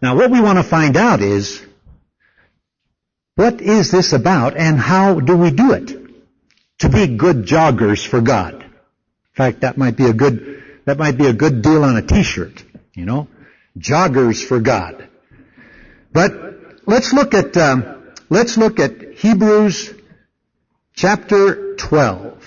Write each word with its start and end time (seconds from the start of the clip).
Now 0.00 0.16
what 0.16 0.30
we 0.30 0.40
want 0.40 0.58
to 0.58 0.62
find 0.62 0.96
out 0.96 1.20
is, 1.20 1.62
what 3.34 3.60
is 3.60 3.90
this 3.90 4.12
about 4.12 4.56
and 4.56 4.78
how 4.78 5.20
do 5.20 5.36
we 5.36 5.50
do 5.50 5.72
it? 5.72 5.92
To 6.80 6.88
be 6.88 7.16
good 7.16 7.44
joggers 7.44 8.06
for 8.06 8.20
God. 8.20 8.54
In 8.54 9.34
fact, 9.34 9.60
that 9.60 9.76
might 9.76 9.96
be 9.96 10.06
a 10.06 10.12
good, 10.12 10.62
that 10.84 10.98
might 10.98 11.16
be 11.16 11.26
a 11.26 11.32
good 11.32 11.62
deal 11.62 11.84
on 11.84 11.96
a 11.96 12.02
t-shirt, 12.02 12.64
you 12.94 13.04
know? 13.04 13.28
Joggers 13.78 14.44
for 14.44 14.60
God. 14.60 15.08
But 16.12 16.32
let's 16.86 17.12
look 17.12 17.34
at, 17.34 17.56
um, 17.56 18.12
let's 18.28 18.56
look 18.56 18.80
at 18.80 19.12
Hebrews 19.14 19.94
chapter 20.94 21.76
12. 21.76 22.37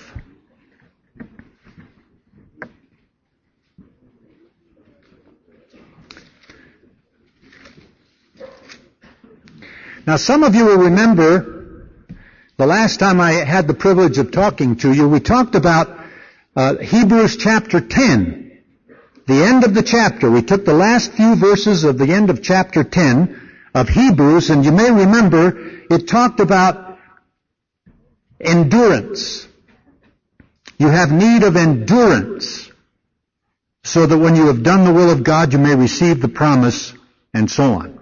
Now 10.06 10.16
some 10.16 10.42
of 10.42 10.54
you 10.54 10.64
will 10.64 10.78
remember 10.78 11.86
the 12.56 12.66
last 12.66 12.98
time 12.98 13.20
I 13.20 13.32
had 13.32 13.66
the 13.66 13.74
privilege 13.74 14.18
of 14.18 14.32
talking 14.32 14.76
to 14.78 14.92
you, 14.92 15.08
we 15.08 15.20
talked 15.20 15.54
about 15.54 15.98
uh, 16.56 16.76
Hebrews 16.76 17.36
chapter 17.36 17.80
10. 17.80 18.58
The 19.26 19.44
end 19.44 19.64
of 19.64 19.74
the 19.74 19.82
chapter. 19.82 20.30
We 20.30 20.42
took 20.42 20.64
the 20.64 20.74
last 20.74 21.12
few 21.12 21.36
verses 21.36 21.84
of 21.84 21.98
the 21.98 22.12
end 22.12 22.30
of 22.30 22.42
chapter 22.42 22.82
10 22.82 23.50
of 23.74 23.88
Hebrews, 23.88 24.50
and 24.50 24.64
you 24.64 24.72
may 24.72 24.90
remember 24.90 25.84
it 25.88 26.08
talked 26.08 26.40
about 26.40 26.98
endurance. 28.40 29.46
You 30.78 30.88
have 30.88 31.12
need 31.12 31.44
of 31.44 31.56
endurance 31.56 32.70
so 33.84 34.04
that 34.06 34.18
when 34.18 34.36
you 34.36 34.48
have 34.48 34.62
done 34.62 34.84
the 34.84 34.92
will 34.92 35.10
of 35.10 35.22
God, 35.22 35.52
you 35.52 35.58
may 35.58 35.76
receive 35.76 36.20
the 36.20 36.28
promise 36.28 36.92
and 37.32 37.50
so 37.50 37.74
on. 37.74 38.01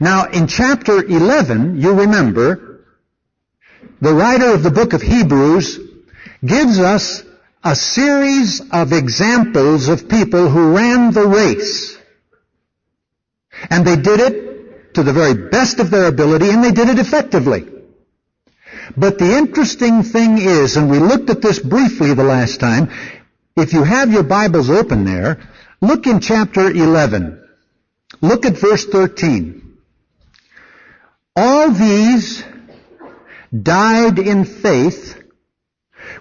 Now, 0.00 0.26
in 0.26 0.46
chapter 0.46 1.02
11, 1.02 1.80
you 1.80 1.92
remember, 1.92 2.84
the 4.00 4.12
writer 4.12 4.52
of 4.52 4.62
the 4.62 4.70
book 4.70 4.92
of 4.92 5.02
Hebrews 5.02 5.80
gives 6.44 6.78
us 6.78 7.22
a 7.64 7.74
series 7.74 8.60
of 8.70 8.92
examples 8.92 9.88
of 9.88 10.08
people 10.08 10.48
who 10.48 10.76
ran 10.76 11.12
the 11.12 11.26
race. 11.26 11.98
And 13.70 13.86
they 13.86 13.96
did 13.96 14.20
it 14.20 14.94
to 14.94 15.02
the 15.02 15.12
very 15.12 15.48
best 15.48 15.80
of 15.80 15.90
their 15.90 16.06
ability, 16.06 16.50
and 16.50 16.62
they 16.62 16.72
did 16.72 16.88
it 16.88 16.98
effectively. 16.98 17.66
But 18.96 19.18
the 19.18 19.36
interesting 19.36 20.02
thing 20.02 20.38
is, 20.38 20.76
and 20.76 20.90
we 20.90 20.98
looked 20.98 21.30
at 21.30 21.42
this 21.42 21.58
briefly 21.58 22.14
the 22.14 22.24
last 22.24 22.60
time, 22.60 22.90
if 23.56 23.72
you 23.72 23.82
have 23.82 24.12
your 24.12 24.22
Bibles 24.22 24.70
open 24.70 25.04
there, 25.04 25.48
look 25.80 26.06
in 26.06 26.20
chapter 26.20 26.70
11. 26.70 27.42
Look 28.20 28.46
at 28.46 28.58
verse 28.58 28.84
13. 28.84 29.65
All 31.36 31.70
these 31.70 32.42
died 33.62 34.18
in 34.18 34.46
faith 34.46 35.22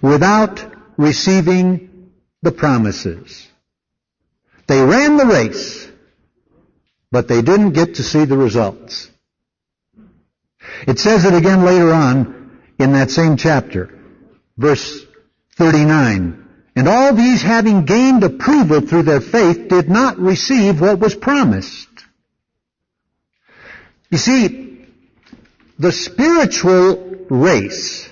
without 0.02 0.64
receiving 0.98 2.12
the 2.42 2.52
promises. 2.52 3.48
They 4.68 4.82
ran 4.82 5.16
the 5.16 5.26
race, 5.26 5.88
but 7.12 7.28
they 7.30 7.42
didn't 7.42 7.72
get 7.72 7.96
to 7.96 8.04
see 8.04 8.26
the 8.26 8.38
results. 8.38 9.10
It 10.88 11.00
says 11.00 11.24
it 11.24 11.34
again 11.34 11.64
later 11.64 11.94
on 11.94 12.60
in 12.78 12.92
that 12.94 13.10
same 13.10 13.38
chapter, 13.38 13.98
verse 14.58 15.06
39. 15.56 16.42
And 16.76 16.90
all 16.90 17.14
these 17.14 17.42
having 17.42 17.86
gained 17.86 18.24
approval 18.24 18.82
through 18.82 19.04
their 19.04 19.22
faith 19.22 19.70
did 19.70 19.90
not 19.90 20.20
receive 20.20 20.82
what 20.82 21.00
was 21.00 21.16
promised. 21.16 21.88
You 24.10 24.18
see, 24.18 24.75
the 25.78 25.92
spiritual 25.92 27.26
race 27.30 28.10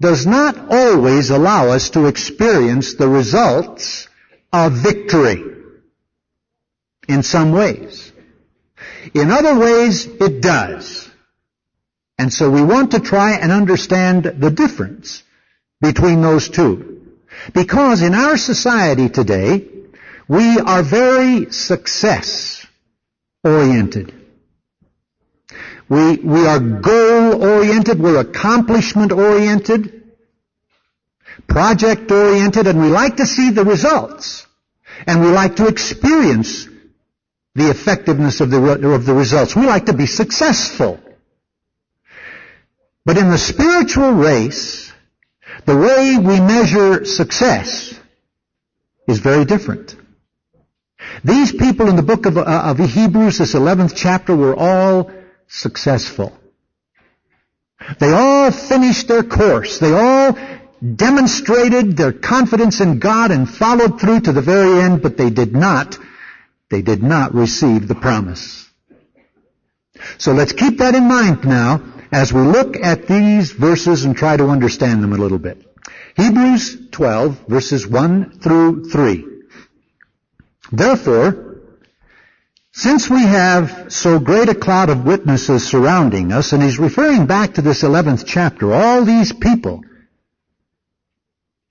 does 0.00 0.26
not 0.26 0.70
always 0.70 1.30
allow 1.30 1.68
us 1.68 1.90
to 1.90 2.06
experience 2.06 2.94
the 2.94 3.08
results 3.08 4.08
of 4.52 4.72
victory 4.72 5.42
in 7.08 7.22
some 7.22 7.52
ways. 7.52 8.12
In 9.14 9.30
other 9.30 9.58
ways, 9.58 10.06
it 10.06 10.40
does. 10.40 11.10
And 12.18 12.32
so 12.32 12.50
we 12.50 12.62
want 12.62 12.92
to 12.92 13.00
try 13.00 13.36
and 13.36 13.50
understand 13.50 14.24
the 14.24 14.50
difference 14.50 15.22
between 15.80 16.20
those 16.20 16.48
two. 16.48 17.16
Because 17.54 18.02
in 18.02 18.14
our 18.14 18.36
society 18.36 19.08
today, 19.08 19.68
we 20.26 20.58
are 20.58 20.82
very 20.82 21.50
success 21.52 22.66
oriented. 23.44 24.14
We, 25.88 26.16
we 26.16 26.46
are 26.46 26.60
goal 26.60 27.42
oriented, 27.42 27.98
we're 27.98 28.20
accomplishment 28.20 29.10
oriented, 29.12 30.02
project 31.46 32.10
oriented, 32.10 32.66
and 32.66 32.80
we 32.80 32.88
like 32.88 33.16
to 33.16 33.26
see 33.26 33.50
the 33.50 33.64
results. 33.64 34.46
And 35.06 35.22
we 35.22 35.28
like 35.28 35.56
to 35.56 35.66
experience 35.66 36.66
the 37.54 37.70
effectiveness 37.70 38.40
of 38.40 38.50
the, 38.50 38.58
of 38.94 39.06
the 39.06 39.14
results. 39.14 39.56
We 39.56 39.66
like 39.66 39.86
to 39.86 39.94
be 39.94 40.06
successful. 40.06 41.00
But 43.04 43.16
in 43.16 43.30
the 43.30 43.38
spiritual 43.38 44.12
race, 44.12 44.92
the 45.64 45.76
way 45.76 46.18
we 46.18 46.40
measure 46.40 47.06
success 47.06 47.98
is 49.06 49.20
very 49.20 49.46
different. 49.46 49.96
These 51.24 51.52
people 51.52 51.88
in 51.88 51.96
the 51.96 52.02
book 52.02 52.26
of, 52.26 52.36
uh, 52.36 52.42
of 52.42 52.78
Hebrews, 52.78 53.38
this 53.38 53.54
11th 53.54 53.94
chapter, 53.96 54.36
were 54.36 54.54
all 54.54 55.10
successful. 55.48 56.36
They 57.98 58.12
all 58.12 58.50
finished 58.50 59.08
their 59.08 59.22
course. 59.22 59.78
They 59.78 59.92
all 59.92 60.36
demonstrated 60.82 61.96
their 61.96 62.12
confidence 62.12 62.80
in 62.80 62.98
God 62.98 63.30
and 63.30 63.48
followed 63.48 64.00
through 64.00 64.20
to 64.20 64.32
the 64.32 64.42
very 64.42 64.80
end, 64.80 65.02
but 65.02 65.16
they 65.16 65.30
did 65.30 65.54
not, 65.54 65.98
they 66.70 66.82
did 66.82 67.02
not 67.02 67.34
receive 67.34 67.88
the 67.88 67.94
promise. 67.94 68.68
So 70.18 70.32
let's 70.32 70.52
keep 70.52 70.78
that 70.78 70.94
in 70.94 71.08
mind 71.08 71.44
now 71.44 71.82
as 72.12 72.32
we 72.32 72.40
look 72.42 72.76
at 72.76 73.06
these 73.06 73.50
verses 73.52 74.04
and 74.04 74.16
try 74.16 74.36
to 74.36 74.48
understand 74.48 75.02
them 75.02 75.12
a 75.12 75.18
little 75.18 75.38
bit. 75.38 75.64
Hebrews 76.16 76.88
12 76.90 77.46
verses 77.48 77.86
1 77.86 78.40
through 78.40 78.90
3. 78.90 79.24
Therefore, 80.70 81.47
since 82.78 83.10
we 83.10 83.22
have 83.22 83.92
so 83.92 84.20
great 84.20 84.48
a 84.48 84.54
cloud 84.54 84.88
of 84.88 85.04
witnesses 85.04 85.66
surrounding 85.66 86.30
us, 86.30 86.52
and 86.52 86.62
he's 86.62 86.78
referring 86.78 87.26
back 87.26 87.54
to 87.54 87.60
this 87.60 87.82
11th 87.82 88.22
chapter, 88.24 88.72
all 88.72 89.04
these 89.04 89.32
people, 89.32 89.82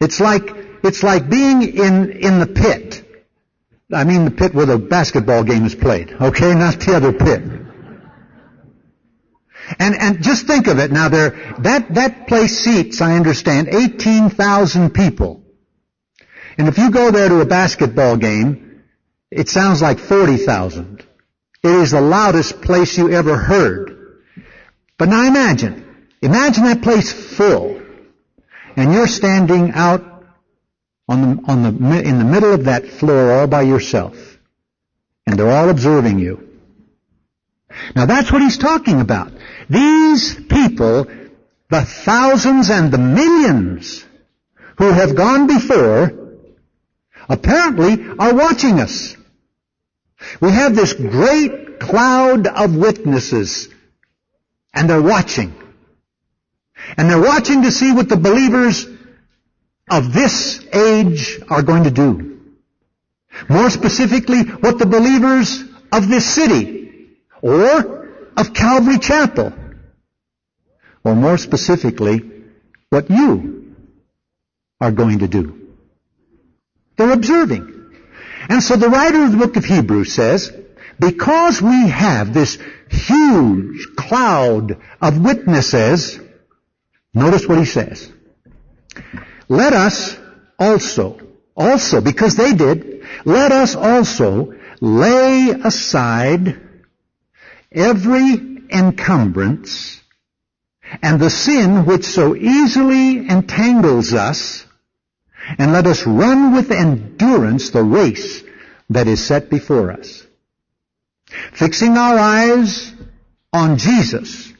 it's 0.01 0.19
like, 0.19 0.49
it's 0.83 1.03
like 1.03 1.29
being 1.29 1.61
in, 1.61 2.11
in 2.11 2.39
the 2.39 2.47
pit. 2.47 3.05
I 3.89 4.03
mean 4.03 4.25
the 4.25 4.31
pit 4.31 4.53
where 4.53 4.65
the 4.65 4.77
basketball 4.77 5.45
game 5.45 5.65
is 5.65 5.75
played, 5.75 6.11
okay? 6.11 6.53
Not 6.65 6.77
the 6.81 6.97
other 6.97 7.13
pit. 7.13 7.41
And, 9.79 9.95
and 9.95 10.21
just 10.21 10.45
think 10.45 10.67
of 10.67 10.77
it 10.79 10.91
now 10.91 11.07
there, 11.07 11.29
that, 11.59 11.93
that 11.95 12.27
place 12.27 12.59
seats, 12.59 12.99
I 12.99 13.15
understand, 13.15 13.69
18,000 13.69 14.93
people. 14.93 15.41
And 16.57 16.67
if 16.67 16.77
you 16.77 16.91
go 16.91 17.11
there 17.11 17.29
to 17.29 17.39
a 17.39 17.45
basketball 17.45 18.17
game, 18.17 18.67
it 19.31 19.49
sounds 19.49 19.81
like 19.81 19.99
40,000. 19.99 20.96
It 21.63 21.71
is 21.71 21.91
the 21.91 22.01
loudest 22.01 22.61
place 22.61 22.97
you 22.97 23.11
ever 23.11 23.35
heard. 23.35 24.21
But 24.97 25.09
now 25.09 25.27
imagine, 25.27 26.07
imagine 26.21 26.63
that 26.65 26.81
place 26.81 27.11
full, 27.11 27.81
and 28.75 28.93
you're 28.93 29.07
standing 29.07 29.71
out 29.71 30.23
on 31.07 31.21
the, 31.21 31.51
on 31.51 31.63
the, 31.63 32.01
in 32.03 32.19
the 32.19 32.25
middle 32.25 32.53
of 32.53 32.65
that 32.65 32.87
floor 32.87 33.31
all 33.31 33.47
by 33.47 33.61
yourself, 33.61 34.37
and 35.25 35.37
they're 35.37 35.51
all 35.51 35.69
observing 35.69 36.19
you. 36.19 36.47
Now 37.95 38.05
that's 38.05 38.31
what 38.31 38.41
he's 38.41 38.57
talking 38.57 39.01
about. 39.01 39.31
These 39.69 40.35
people, 40.45 41.05
the 41.69 41.81
thousands 41.81 42.69
and 42.69 42.91
the 42.91 42.97
millions 42.97 44.05
who 44.77 44.91
have 44.91 45.15
gone 45.15 45.47
before, 45.47 46.13
apparently 47.29 48.07
are 48.19 48.33
watching 48.33 48.79
us. 48.79 49.15
We 50.41 50.51
have 50.51 50.75
this 50.75 50.93
great 50.93 51.79
cloud 51.79 52.47
of 52.47 52.75
witnesses, 52.75 53.69
and 54.73 54.89
they're 54.89 55.01
watching. 55.01 55.53
And 56.97 57.09
they're 57.09 57.21
watching 57.21 57.63
to 57.63 57.71
see 57.71 57.91
what 57.91 58.09
the 58.09 58.17
believers 58.17 58.85
of 59.89 60.13
this 60.13 60.65
age 60.73 61.39
are 61.49 61.61
going 61.61 61.83
to 61.83 61.91
do. 61.91 62.41
More 63.49 63.69
specifically, 63.69 64.43
what 64.43 64.79
the 64.79 64.85
believers 64.85 65.63
of 65.91 66.07
this 66.07 66.25
city, 66.25 67.17
or 67.41 68.09
of 68.35 68.53
Calvary 68.53 68.99
Chapel, 68.99 69.53
or 71.03 71.15
more 71.15 71.37
specifically, 71.37 72.21
what 72.89 73.09
you 73.09 73.75
are 74.81 74.91
going 74.91 75.19
to 75.19 75.27
do. 75.27 75.73
They're 76.97 77.11
observing. 77.11 77.76
And 78.49 78.63
so 78.63 78.75
the 78.75 78.89
writer 78.89 79.23
of 79.23 79.31
the 79.31 79.37
book 79.37 79.55
of 79.57 79.65
Hebrews 79.65 80.13
says, 80.13 80.51
because 80.99 81.61
we 81.61 81.89
have 81.89 82.33
this 82.33 82.57
huge 82.89 83.95
cloud 83.95 84.77
of 85.01 85.21
witnesses, 85.21 86.19
notice 87.13 87.47
what 87.47 87.59
he 87.59 87.65
says. 87.65 88.11
Let 89.49 89.73
us 89.73 90.17
also, 90.57 91.19
also, 91.55 92.01
because 92.01 92.35
they 92.35 92.53
did, 92.53 93.05
let 93.25 93.51
us 93.51 93.75
also 93.75 94.55
lay 94.81 95.49
aside 95.51 96.59
every 97.71 98.57
encumbrance 98.69 100.01
and 101.01 101.19
the 101.19 101.29
sin 101.29 101.85
which 101.85 102.05
so 102.05 102.35
easily 102.35 103.27
entangles 103.29 104.13
us, 104.13 104.65
and 105.57 105.71
let 105.71 105.87
us 105.87 106.05
run 106.05 106.53
with 106.53 106.71
endurance 106.71 107.69
the 107.69 107.83
race 107.83 108.43
that 108.89 109.07
is 109.07 109.23
set 109.23 109.49
before 109.49 109.91
us. 109.91 110.25
Fixing 111.53 111.97
our 111.97 112.17
eyes 112.17 112.93
on 113.53 113.77
Jesus, 113.77 114.51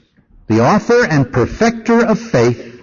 the 0.48 0.62
author 0.62 1.06
and 1.06 1.32
perfecter 1.32 2.06
of 2.06 2.20
faith, 2.20 2.76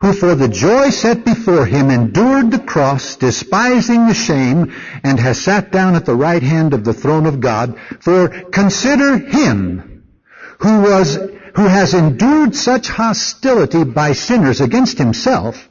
who 0.00 0.12
for 0.12 0.34
the 0.34 0.48
joy 0.48 0.90
set 0.90 1.24
before 1.24 1.64
him 1.64 1.88
endured 1.88 2.50
the 2.50 2.58
cross, 2.58 3.14
despising 3.16 4.08
the 4.08 4.14
shame, 4.14 4.74
and 5.04 5.20
has 5.20 5.40
sat 5.40 5.70
down 5.70 5.94
at 5.94 6.04
the 6.04 6.14
right 6.14 6.42
hand 6.42 6.74
of 6.74 6.84
the 6.84 6.92
throne 6.92 7.26
of 7.26 7.38
God. 7.38 7.78
For 8.00 8.28
consider 8.28 9.16
him 9.16 10.04
who 10.58 10.82
was, 10.82 11.14
who 11.14 11.66
has 11.66 11.94
endured 11.94 12.56
such 12.56 12.88
hostility 12.88 13.84
by 13.84 14.14
sinners 14.14 14.60
against 14.60 14.98
himself, 14.98 15.68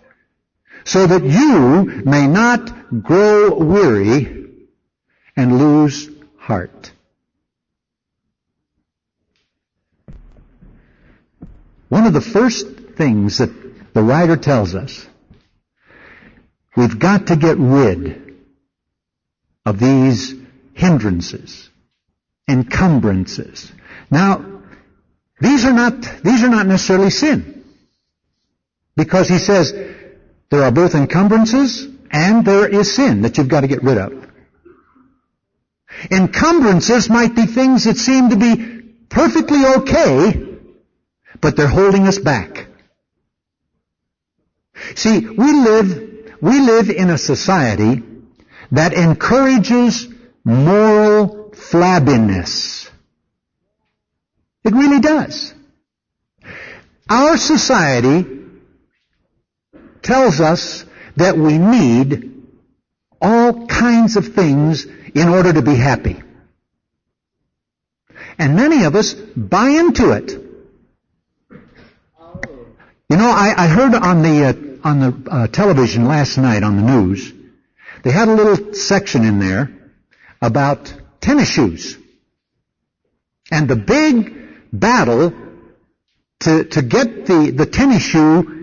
so 0.83 1.07
that 1.07 1.24
you 1.24 2.04
may 2.06 2.28
not 2.28 3.04
grow 3.04 3.56
weary 3.56 4.48
and 5.36 5.57
lose 5.57 6.10
heart. 6.38 6.92
One 11.89 12.06
of 12.06 12.13
the 12.13 12.22
first 12.22 12.68
things 12.98 13.39
that 13.39 13.94
the 13.94 14.01
writer 14.01 14.38
tells 14.38 14.75
us 14.75 15.06
we've 16.75 16.98
got 16.98 17.28
to 17.28 17.36
get 17.36 17.57
rid 17.57 18.36
of 19.66 19.80
these 19.80 20.33
hindrances, 20.74 21.69
encumbrances. 22.48 23.72
Now, 24.10 24.62
these 25.39 25.66
are 25.66 25.74
not, 25.74 26.01
these 26.24 26.44
are 26.44 26.50
not 26.50 26.66
necessarily 26.66 27.10
sin. 27.10 27.66
Because 28.95 29.28
he 29.28 29.38
says 29.38 29.74
there 30.51 30.63
are 30.63 30.71
both 30.71 30.94
encumbrances 30.95 31.88
and 32.12 32.45
there 32.45 32.68
is 32.68 32.94
sin 32.94 33.21
that 33.21 33.38
you've 33.38 33.48
got 33.48 33.62
to 33.62 33.68
get 33.68 33.83
rid 33.83 33.98
of. 33.98 34.30
Encumbrances 36.12 37.09
might 37.09 37.36
be 37.36 37.45
things 37.45 37.86
that 37.86 37.95
seem 37.95 38.30
to 38.30 38.36
be 38.36 38.81
perfectly 39.09 39.65
okay, 39.77 40.57
but 41.39 41.56
they're 41.56 41.68
holding 41.68 42.06
us 42.07 42.19
back. 42.19 42.68
See, 44.95 45.21
we 45.21 45.53
live, 45.53 46.36
we 46.42 46.59
live 46.59 46.89
in 46.89 47.09
a 47.09 47.18
society 47.18 48.04
that 48.71 48.94
encourages 48.94 50.07
moral 50.44 51.51
flabbiness. 51.51 52.89
It 54.65 54.74
really 54.74 55.00
does. 55.00 55.54
Our 57.09 57.38
society 57.38 58.41
tells 60.01 60.39
us 60.39 60.86
that 61.18 61.38
we 61.38 61.57
need 61.57 62.45
all 63.21 63.68
kinds 63.68 64.15
of 64.18 64.33
things 64.33 64.86
in 65.13 65.27
order 65.30 65.53
to 65.53 65.62
be 65.62 65.75
happy. 65.75 66.21
And 68.38 68.56
many 68.56 68.86
of 68.86 68.95
us 68.95 69.13
buy 69.13 69.69
into 69.69 70.12
it. 70.12 70.31
You 73.09 73.18
know, 73.18 73.30
I, 73.30 73.53
I 73.57 73.68
heard 73.68 73.94
on 73.94 74.21
the 74.21 74.45
uh, 74.45 74.53
on 74.83 75.00
the 75.00 75.30
uh, 75.30 75.48
television 75.48 76.07
last 76.07 76.38
night 76.38 76.63
on 76.63 76.77
the 76.77 76.81
news, 76.81 77.31
they 78.04 78.12
had 78.12 78.30
a 78.30 78.33
little 78.33 78.74
section 78.74 79.24
in 79.25 79.39
there 79.39 79.69
about 80.42 80.94
tennis 81.19 81.50
shoes. 81.50 81.97
And 83.51 83.68
the 83.68 83.75
big 83.75 84.33
battle 84.71 85.33
to, 86.39 86.63
to 86.63 86.81
get 86.81 87.25
the, 87.25 87.51
the 87.51 87.65
tennis 87.65 88.01
shoe 88.01 88.61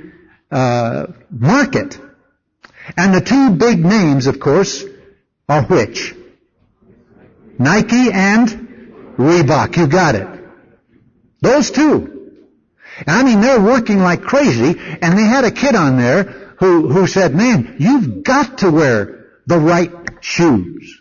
uh, 0.50 1.06
market. 1.30 1.98
And 2.96 3.14
the 3.14 3.20
two 3.20 3.50
big 3.50 3.84
names, 3.84 4.26
of 4.26 4.40
course, 4.40 4.84
are 5.48 5.62
which? 5.62 6.14
Nike 7.58 8.10
and 8.12 9.14
Reebok. 9.16 9.76
You 9.76 9.86
got 9.86 10.14
it. 10.14 10.28
Those 11.40 11.70
two. 11.70 12.14
I 13.06 13.22
mean, 13.22 13.40
they're 13.40 13.60
working 13.60 13.98
like 13.98 14.22
crazy, 14.22 14.78
and 15.02 15.18
they 15.18 15.22
had 15.22 15.44
a 15.44 15.50
kid 15.50 15.74
on 15.74 15.96
there 15.96 16.22
who, 16.58 16.88
who 16.88 17.06
said, 17.06 17.34
man, 17.34 17.76
you've 17.78 18.24
got 18.24 18.58
to 18.58 18.70
wear 18.70 19.26
the 19.46 19.58
right 19.58 19.92
shoes. 20.20 21.00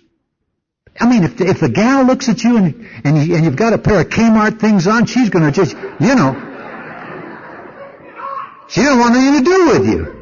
I 0.99 1.07
mean, 1.07 1.23
if 1.23 1.39
if 1.39 1.59
the 1.59 1.69
gal 1.69 2.05
looks 2.05 2.27
at 2.27 2.43
you 2.43 2.57
and, 2.57 2.87
and, 3.03 3.17
you, 3.17 3.35
and 3.35 3.45
you've 3.45 3.55
got 3.55 3.73
a 3.73 3.77
pair 3.77 4.01
of 4.01 4.09
Kmart 4.09 4.59
things 4.59 4.87
on, 4.87 5.05
she's 5.05 5.29
gonna 5.29 5.51
just, 5.51 5.73
you 5.73 6.15
know, 6.15 6.56
she 8.67 8.81
don't 8.81 8.99
want 8.99 9.15
anything 9.15 9.43
to 9.43 9.49
do 9.49 9.67
with 9.67 9.87
you. 9.87 10.17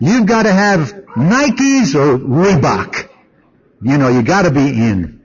You've 0.00 0.26
got 0.26 0.44
to 0.44 0.52
have 0.52 0.92
Nikes 1.16 1.94
or 1.94 2.18
Reebok. 2.18 3.08
You 3.82 3.98
know, 3.98 4.08
you 4.08 4.22
got 4.22 4.42
to 4.42 4.50
be 4.50 4.68
in. 4.68 5.24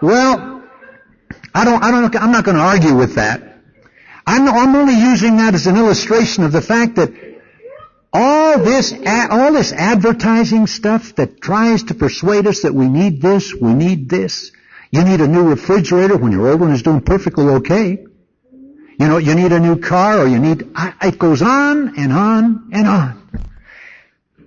Well, 0.00 0.64
I 1.54 1.64
don't, 1.64 1.82
I 1.82 1.90
don't, 1.90 2.16
I'm 2.16 2.32
not 2.32 2.44
going 2.44 2.56
to 2.56 2.62
argue 2.62 2.96
with 2.96 3.14
that. 3.16 3.42
I'm, 4.26 4.48
I'm 4.48 4.74
only 4.74 4.94
using 4.94 5.38
that 5.38 5.54
as 5.54 5.66
an 5.66 5.76
illustration 5.76 6.44
of 6.44 6.52
the 6.52 6.60
fact 6.60 6.96
that 6.96 7.12
all 8.12 8.58
this, 8.58 8.92
all 8.92 9.52
this 9.52 9.72
advertising 9.72 10.66
stuff 10.66 11.14
that 11.16 11.40
tries 11.40 11.84
to 11.84 11.94
persuade 11.94 12.46
us 12.46 12.62
that 12.62 12.74
we 12.74 12.88
need 12.88 13.20
this, 13.22 13.54
we 13.54 13.72
need 13.72 14.08
this. 14.08 14.52
You 14.90 15.04
need 15.04 15.20
a 15.20 15.28
new 15.28 15.48
refrigerator 15.48 16.16
when 16.16 16.32
your 16.32 16.48
old 16.48 16.60
one 16.60 16.72
is 16.72 16.82
doing 16.82 17.02
perfectly 17.02 17.44
okay. 17.46 18.06
You 18.98 19.06
know, 19.06 19.18
you 19.18 19.34
need 19.34 19.52
a 19.52 19.60
new 19.60 19.78
car 19.78 20.18
or 20.18 20.26
you 20.26 20.38
need, 20.38 20.72
it 21.02 21.18
goes 21.18 21.40
on 21.40 21.98
and 21.98 22.12
on 22.12 22.70
and 22.72 22.88
on. 22.88 23.50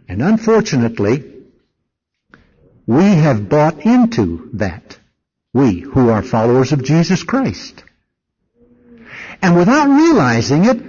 And 0.07 0.21
unfortunately, 0.21 1.23
we 2.85 3.03
have 3.03 3.47
bought 3.47 3.85
into 3.85 4.49
that. 4.53 4.97
We 5.53 5.79
who 5.79 6.09
are 6.09 6.21
followers 6.21 6.71
of 6.73 6.83
Jesus 6.83 7.23
Christ. 7.23 7.83
And 9.41 9.55
without 9.55 9.89
realizing 9.89 10.65
it, 10.65 10.83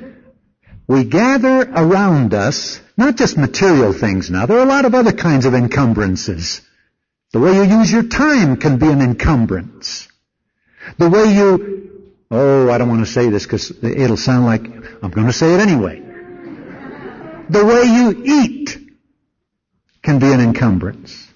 we 0.86 1.04
gather 1.04 1.62
around 1.62 2.34
us 2.34 2.80
not 2.96 3.16
just 3.16 3.38
material 3.38 3.92
things 3.92 4.30
now. 4.30 4.46
There 4.46 4.58
are 4.58 4.64
a 4.64 4.68
lot 4.68 4.84
of 4.84 4.94
other 4.94 5.12
kinds 5.12 5.46
of 5.46 5.54
encumbrances. 5.54 6.60
The 7.32 7.40
way 7.40 7.54
you 7.54 7.62
use 7.62 7.90
your 7.90 8.08
time 8.08 8.56
can 8.56 8.78
be 8.78 8.88
an 8.88 9.00
encumbrance. 9.00 10.08
The 10.98 11.08
way 11.08 11.34
you, 11.34 11.91
oh, 12.32 12.70
I 12.70 12.78
don't 12.78 12.88
want 12.88 13.06
to 13.06 13.12
say 13.12 13.28
this 13.28 13.44
because 13.44 13.70
it'll 13.82 14.16
sound 14.16 14.46
like 14.46 14.64
I'm 15.02 15.10
going 15.10 15.28
to 15.28 15.32
say 15.32 15.54
it 15.54 15.60
anyway. 15.60 16.00
The 17.48 17.64
way 17.64 17.82
you 17.84 18.22
eat 18.24 18.78
can 20.02 20.18
be 20.18 20.32
an 20.32 20.40
encumbrance. 20.40 21.28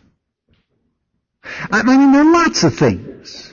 I 1.70 1.84
mean, 1.84 2.12
there 2.12 2.22
are 2.22 2.32
lots 2.32 2.64
of 2.64 2.74
things. 2.74 3.52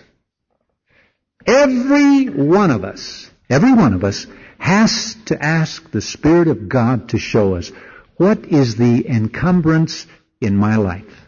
Every 1.46 2.30
one 2.30 2.72
of 2.72 2.84
us 2.84 3.30
Every 3.54 3.74
one 3.74 3.94
of 3.94 4.04
us 4.04 4.26
has 4.58 5.16
to 5.26 5.40
ask 5.40 5.92
the 5.92 6.02
Spirit 6.02 6.48
of 6.48 6.70
God 6.70 7.10
to 7.10 7.20
show 7.20 7.56
us 7.56 7.72
what 8.18 8.46
is 8.46 8.76
the 8.76 9.08
encumbrance 9.08 10.08
in 10.42 10.56
my 10.56 10.78
life. 10.78 11.23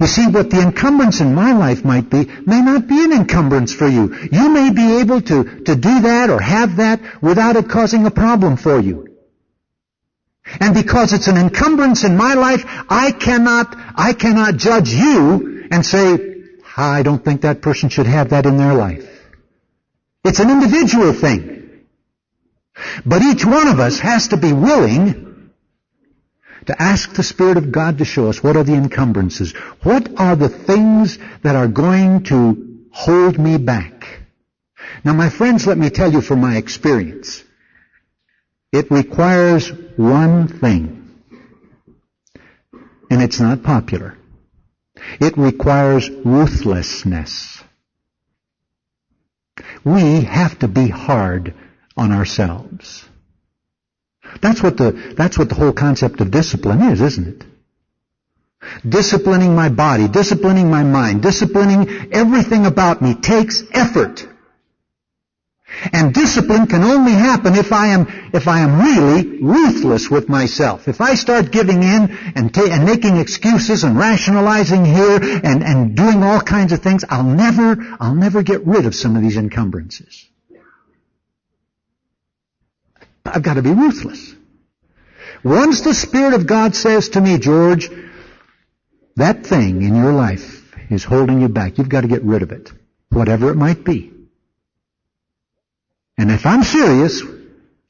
You 0.00 0.06
see, 0.06 0.26
what 0.26 0.50
the 0.50 0.60
encumbrance 0.60 1.20
in 1.20 1.34
my 1.34 1.52
life 1.52 1.84
might 1.84 2.10
be 2.10 2.24
may 2.46 2.60
not 2.60 2.88
be 2.88 3.04
an 3.04 3.12
encumbrance 3.12 3.72
for 3.72 3.86
you. 3.86 4.14
You 4.32 4.48
may 4.50 4.70
be 4.72 5.00
able 5.00 5.20
to, 5.20 5.44
to 5.64 5.76
do 5.76 6.00
that 6.00 6.30
or 6.30 6.40
have 6.40 6.76
that 6.76 7.22
without 7.22 7.56
it 7.56 7.68
causing 7.68 8.06
a 8.06 8.10
problem 8.10 8.56
for 8.56 8.80
you. 8.80 9.08
And 10.60 10.74
because 10.74 11.12
it's 11.12 11.28
an 11.28 11.36
encumbrance 11.36 12.04
in 12.04 12.16
my 12.16 12.34
life, 12.34 12.64
I 12.88 13.12
cannot, 13.12 13.74
I 13.96 14.12
cannot 14.12 14.56
judge 14.56 14.92
you 14.92 15.66
and 15.70 15.84
say, 15.84 16.34
I 16.76 17.02
don't 17.02 17.24
think 17.24 17.42
that 17.42 17.62
person 17.62 17.88
should 17.88 18.06
have 18.06 18.30
that 18.30 18.46
in 18.46 18.56
their 18.56 18.74
life. 18.74 19.08
It's 20.24 20.40
an 20.40 20.50
individual 20.50 21.12
thing. 21.12 21.84
But 23.06 23.22
each 23.22 23.44
one 23.44 23.68
of 23.68 23.78
us 23.78 23.98
has 24.00 24.28
to 24.28 24.36
be 24.36 24.52
willing 24.52 25.23
to 26.66 26.80
ask 26.80 27.12
the 27.14 27.22
Spirit 27.22 27.56
of 27.56 27.72
God 27.72 27.98
to 27.98 28.04
show 28.04 28.28
us 28.28 28.42
what 28.42 28.56
are 28.56 28.64
the 28.64 28.74
encumbrances. 28.74 29.52
What 29.82 30.18
are 30.18 30.36
the 30.36 30.48
things 30.48 31.18
that 31.42 31.56
are 31.56 31.68
going 31.68 32.24
to 32.24 32.86
hold 32.92 33.38
me 33.38 33.58
back? 33.58 34.20
Now 35.04 35.12
my 35.12 35.28
friends, 35.28 35.66
let 35.66 35.78
me 35.78 35.90
tell 35.90 36.12
you 36.12 36.20
from 36.20 36.40
my 36.40 36.56
experience. 36.56 37.42
It 38.72 38.90
requires 38.90 39.70
one 39.96 40.48
thing. 40.48 41.20
And 43.10 43.22
it's 43.22 43.40
not 43.40 43.62
popular. 43.62 44.16
It 45.20 45.36
requires 45.36 46.10
ruthlessness. 46.10 47.62
We 49.84 50.22
have 50.22 50.58
to 50.60 50.68
be 50.68 50.88
hard 50.88 51.54
on 51.96 52.10
ourselves. 52.10 53.04
That's 54.40 54.62
what 54.62 54.76
the, 54.76 55.14
that's 55.16 55.38
what 55.38 55.48
the 55.48 55.54
whole 55.54 55.72
concept 55.72 56.20
of 56.20 56.30
discipline 56.30 56.82
is, 56.82 57.00
isn't 57.00 57.28
it? 57.28 57.44
Disciplining 58.88 59.54
my 59.54 59.68
body, 59.68 60.08
disciplining 60.08 60.70
my 60.70 60.82
mind, 60.82 61.22
disciplining 61.22 62.12
everything 62.12 62.66
about 62.66 63.02
me 63.02 63.14
takes 63.14 63.62
effort. 63.72 64.26
And 65.92 66.14
discipline 66.14 66.66
can 66.66 66.82
only 66.82 67.12
happen 67.12 67.54
if 67.56 67.72
I 67.72 67.88
am, 67.88 68.06
if 68.32 68.46
I 68.48 68.60
am 68.60 68.80
really 68.80 69.40
ruthless 69.42 70.10
with 70.10 70.28
myself. 70.28 70.88
If 70.88 71.00
I 71.00 71.14
start 71.14 71.50
giving 71.50 71.82
in 71.82 72.16
and, 72.36 72.54
ta- 72.54 72.68
and 72.70 72.84
making 72.84 73.16
excuses 73.16 73.82
and 73.82 73.98
rationalizing 73.98 74.84
here 74.84 75.18
and, 75.20 75.64
and 75.64 75.96
doing 75.96 76.22
all 76.22 76.40
kinds 76.40 76.72
of 76.72 76.80
things, 76.80 77.04
I'll 77.08 77.24
never, 77.24 77.76
I'll 77.98 78.14
never 78.14 78.42
get 78.42 78.66
rid 78.66 78.86
of 78.86 78.94
some 78.94 79.16
of 79.16 79.22
these 79.22 79.36
encumbrances. 79.36 80.26
I've 83.24 83.42
got 83.42 83.54
to 83.54 83.62
be 83.62 83.72
ruthless. 83.72 84.34
Once 85.42 85.82
the 85.82 85.94
Spirit 85.94 86.34
of 86.34 86.46
God 86.46 86.74
says 86.74 87.10
to 87.10 87.20
me, 87.20 87.38
George, 87.38 87.90
that 89.16 89.46
thing 89.46 89.82
in 89.82 89.94
your 89.94 90.12
life 90.12 90.74
is 90.90 91.04
holding 91.04 91.40
you 91.40 91.48
back, 91.48 91.78
you've 91.78 91.88
got 91.88 92.02
to 92.02 92.08
get 92.08 92.22
rid 92.22 92.42
of 92.42 92.52
it, 92.52 92.72
whatever 93.10 93.50
it 93.50 93.56
might 93.56 93.84
be. 93.84 94.12
And 96.16 96.30
if 96.30 96.46
I'm 96.46 96.62
serious 96.62 97.22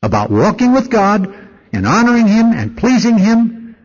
about 0.03 0.31
walking 0.31 0.73
with 0.73 0.91
God 0.91 1.33
and 1.73 1.87
honoring 1.87 2.27
Him 2.27 2.53
and 2.53 2.77
pleasing 2.77 3.19
Him, 3.19 3.77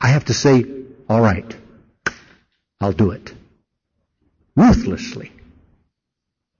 I 0.00 0.08
have 0.08 0.26
to 0.26 0.34
say, 0.34 0.64
all 1.08 1.20
right, 1.20 1.56
I'll 2.80 2.92
do 2.92 3.12
it. 3.12 3.32
Ruthlessly. 4.56 5.32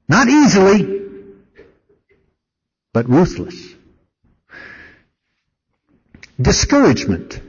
Not 0.09 0.29
easily, 0.29 1.05
but 2.95 3.11
ruthless. 3.11 3.75
Discouragement, 6.41 7.41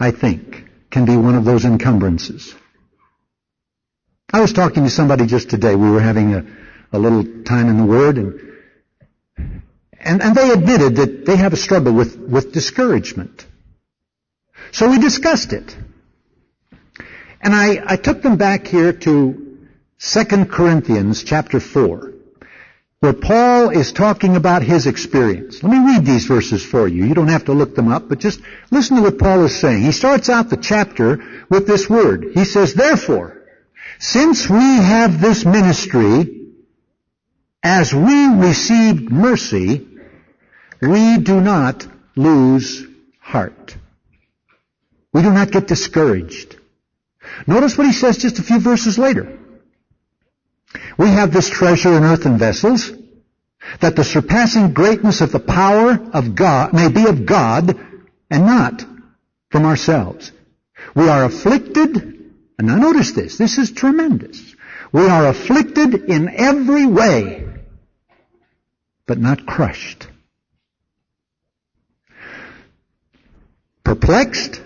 I 0.00 0.10
think, 0.10 0.64
can 0.90 1.04
be 1.04 1.16
one 1.16 1.36
of 1.36 1.44
those 1.44 1.64
encumbrances. 1.64 2.54
I 4.32 4.40
was 4.40 4.52
talking 4.52 4.84
to 4.84 4.90
somebody 4.90 5.26
just 5.26 5.50
today. 5.50 5.76
We 5.76 5.90
were 5.90 6.00
having 6.00 6.34
a, 6.34 6.46
a 6.92 6.98
little 6.98 7.44
time 7.44 7.68
in 7.68 7.76
the 7.76 7.84
Word 7.84 8.16
and, 8.16 8.40
and, 10.00 10.22
and 10.22 10.34
they 10.34 10.50
admitted 10.50 10.96
that 10.96 11.26
they 11.26 11.36
have 11.36 11.52
a 11.52 11.56
struggle 11.56 11.92
with, 11.92 12.16
with 12.16 12.52
discouragement. 12.52 13.46
So 14.72 14.90
we 14.90 14.98
discussed 14.98 15.52
it. 15.52 15.76
And 17.40 17.54
I, 17.54 17.82
I 17.86 17.96
took 17.96 18.22
them 18.22 18.38
back 18.38 18.66
here 18.66 18.92
to 18.92 19.58
2 19.98 20.24
Corinthians 20.46 21.22
chapter 21.22 21.60
4 21.60 22.13
where 23.04 23.12
Paul 23.12 23.68
is 23.68 23.92
talking 23.92 24.34
about 24.34 24.62
his 24.62 24.86
experience. 24.86 25.62
Let 25.62 25.70
me 25.70 25.92
read 25.92 26.06
these 26.06 26.24
verses 26.24 26.64
for 26.64 26.88
you. 26.88 27.04
You 27.04 27.12
don't 27.12 27.28
have 27.28 27.44
to 27.44 27.52
look 27.52 27.74
them 27.74 27.92
up, 27.92 28.08
but 28.08 28.18
just 28.18 28.40
listen 28.70 28.96
to 28.96 29.02
what 29.02 29.18
Paul 29.18 29.44
is 29.44 29.60
saying. 29.60 29.82
He 29.82 29.92
starts 29.92 30.30
out 30.30 30.48
the 30.48 30.56
chapter 30.56 31.22
with 31.50 31.66
this 31.66 31.86
word. 31.86 32.30
He 32.32 32.46
says, 32.46 32.72
Therefore, 32.72 33.42
since 33.98 34.48
we 34.48 34.56
have 34.56 35.20
this 35.20 35.44
ministry, 35.44 36.46
as 37.62 37.92
we 37.92 38.26
received 38.36 39.12
mercy, 39.12 39.86
we 40.80 41.18
do 41.18 41.42
not 41.42 41.86
lose 42.16 42.86
heart. 43.20 43.76
We 45.12 45.20
do 45.20 45.30
not 45.30 45.50
get 45.50 45.66
discouraged. 45.66 46.56
Notice 47.46 47.76
what 47.76 47.86
he 47.86 47.92
says 47.92 48.16
just 48.16 48.38
a 48.38 48.42
few 48.42 48.60
verses 48.60 48.98
later. 48.98 49.40
We 50.98 51.08
have 51.08 51.32
this 51.32 51.48
treasure 51.50 51.96
in 51.96 52.04
earthen 52.04 52.38
vessels, 52.38 52.92
that 53.80 53.96
the 53.96 54.04
surpassing 54.04 54.72
greatness 54.72 55.20
of 55.20 55.32
the 55.32 55.40
power 55.40 55.92
of 56.12 56.34
God 56.34 56.72
may 56.72 56.88
be 56.88 57.06
of 57.06 57.26
God 57.26 57.78
and 58.30 58.46
not 58.46 58.84
from 59.50 59.64
ourselves. 59.64 60.32
We 60.94 61.08
are 61.08 61.24
afflicted, 61.24 61.94
and 62.58 62.66
now 62.66 62.76
notice 62.76 63.12
this, 63.12 63.38
this 63.38 63.58
is 63.58 63.72
tremendous. 63.72 64.54
We 64.92 65.02
are 65.02 65.26
afflicted 65.26 65.94
in 65.94 66.28
every 66.28 66.86
way, 66.86 67.48
but 69.06 69.18
not 69.18 69.46
crushed. 69.46 70.06
Perplexed, 73.82 74.60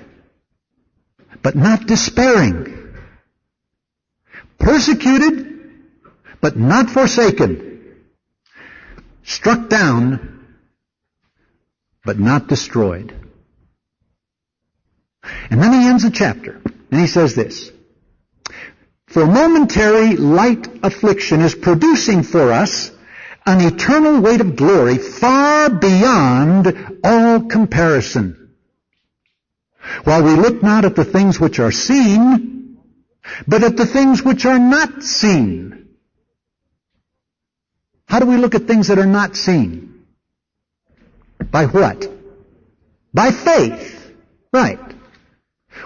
but 1.43 1.57
not 1.57 1.87
despairing. 1.87 2.95
Persecuted, 4.59 5.58
but 6.41 6.57
not 6.57 6.91
forsaken. 6.91 7.97
Struck 9.23 9.69
down, 9.69 10.47
but 12.05 12.19
not 12.19 12.49
destroyed. 12.49 13.15
And 15.51 15.63
then 15.63 15.73
he 15.73 15.87
ends 15.87 16.05
the 16.05 16.11
chapter, 16.11 16.61
and 16.91 17.01
he 17.01 17.07
says 17.07 17.35
this. 17.35 17.71
For 19.09 19.27
momentary 19.27 20.17
light 20.17 20.67
affliction 20.83 21.41
is 21.41 21.55
producing 21.55 22.23
for 22.23 22.53
us 22.53 22.91
an 23.47 23.61
eternal 23.63 24.21
weight 24.21 24.43
of 24.43 24.57
glory 24.57 24.99
far 24.99 25.71
beyond 25.71 27.01
all 27.03 27.41
comparison. 27.43 28.51
While 30.05 30.23
we 30.23 30.33
look 30.33 30.63
not 30.63 30.85
at 30.85 30.97
the 30.97 31.05
things 31.05 31.41
which 31.41 31.59
are 31.59 31.73
seen, 31.73 32.79
but 33.47 33.63
at 33.63 33.77
the 33.77 33.87
things 33.87 34.23
which 34.23 34.45
are 34.45 34.59
not 34.59 35.03
seen. 35.03 35.88
How 38.09 38.21
do 38.21 38.27
we 38.27 38.39
look 38.39 38.55
at 38.55 38.67
things 38.67 38.89
that 38.89 38.99
are 38.99 39.07
not 39.07 39.37
seen? 39.37 40.07
By 41.51 41.67
what? 41.67 42.11
By 43.13 43.31
faith. 43.31 44.13
Right. 44.51 44.81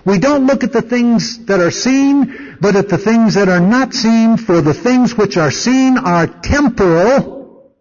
We 0.04 0.20
don't 0.20 0.46
look 0.46 0.62
at 0.62 0.72
the 0.72 0.82
things 0.82 1.46
that 1.46 1.58
are 1.58 1.72
seen, 1.72 2.56
but 2.60 2.76
at 2.76 2.88
the 2.88 2.96
things 2.96 3.34
that 3.34 3.48
are 3.48 3.60
not 3.60 3.92
seen, 3.92 4.36
for 4.36 4.60
the 4.60 4.72
things 4.72 5.16
which 5.16 5.36
are 5.36 5.50
seen 5.50 5.98
are 5.98 6.28
temporal, 6.28 7.72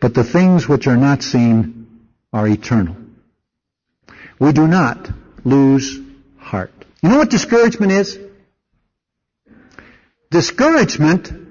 but 0.00 0.14
the 0.14 0.24
things 0.24 0.68
which 0.68 0.86
are 0.86 0.96
not 0.96 1.24
seen 1.24 2.06
are 2.32 2.46
eternal. 2.46 2.96
We 4.38 4.52
do 4.52 4.68
not 4.68 5.10
lose 5.44 5.98
heart. 6.38 6.72
You 7.02 7.08
know 7.08 7.18
what 7.18 7.30
discouragement 7.30 7.90
is? 7.90 8.18
Discouragement 10.30 11.47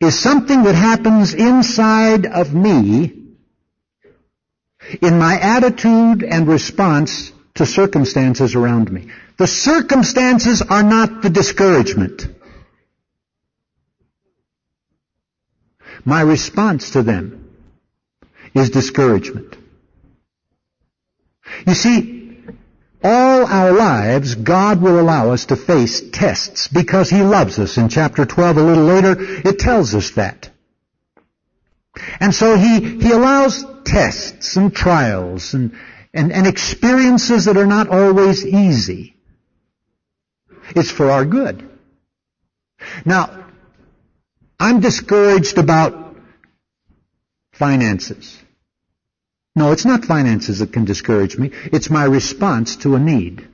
is 0.00 0.18
something 0.18 0.62
that 0.62 0.74
happens 0.74 1.34
inside 1.34 2.26
of 2.26 2.54
me 2.54 3.12
in 5.02 5.18
my 5.18 5.38
attitude 5.38 6.22
and 6.22 6.48
response 6.48 7.32
to 7.54 7.66
circumstances 7.66 8.54
around 8.54 8.90
me. 8.90 9.08
The 9.36 9.46
circumstances 9.46 10.62
are 10.62 10.82
not 10.82 11.22
the 11.22 11.30
discouragement. 11.30 12.26
My 16.04 16.22
response 16.22 16.90
to 16.92 17.02
them 17.02 17.50
is 18.54 18.70
discouragement. 18.70 19.56
You 21.66 21.74
see, 21.74 22.19
all 23.02 23.46
our 23.46 23.72
lives, 23.72 24.34
God 24.34 24.82
will 24.82 25.00
allow 25.00 25.30
us 25.30 25.46
to 25.46 25.56
face 25.56 26.02
tests 26.10 26.68
because 26.68 27.08
He 27.08 27.22
loves 27.22 27.58
us. 27.58 27.78
In 27.78 27.88
chapter 27.88 28.26
12, 28.26 28.56
a 28.56 28.62
little 28.62 28.84
later, 28.84 29.16
it 29.18 29.58
tells 29.58 29.94
us 29.94 30.10
that. 30.12 30.50
And 32.20 32.34
so 32.34 32.56
He, 32.56 32.98
He 32.98 33.10
allows 33.10 33.64
tests 33.84 34.56
and 34.56 34.74
trials 34.74 35.54
and, 35.54 35.76
and, 36.12 36.32
and 36.32 36.46
experiences 36.46 37.46
that 37.46 37.56
are 37.56 37.66
not 37.66 37.88
always 37.88 38.44
easy. 38.44 39.16
It's 40.76 40.90
for 40.90 41.10
our 41.10 41.24
good. 41.24 41.68
Now, 43.04 43.46
I'm 44.58 44.80
discouraged 44.80 45.58
about 45.58 46.16
finances. 47.52 48.38
No, 49.56 49.72
it's 49.72 49.84
not 49.84 50.04
finances 50.04 50.60
that 50.60 50.72
can 50.72 50.84
discourage 50.84 51.36
me. 51.36 51.50
It's 51.64 51.90
my 51.90 52.04
response 52.04 52.76
to 52.76 52.94
a 52.94 52.98
need. 52.98 53.46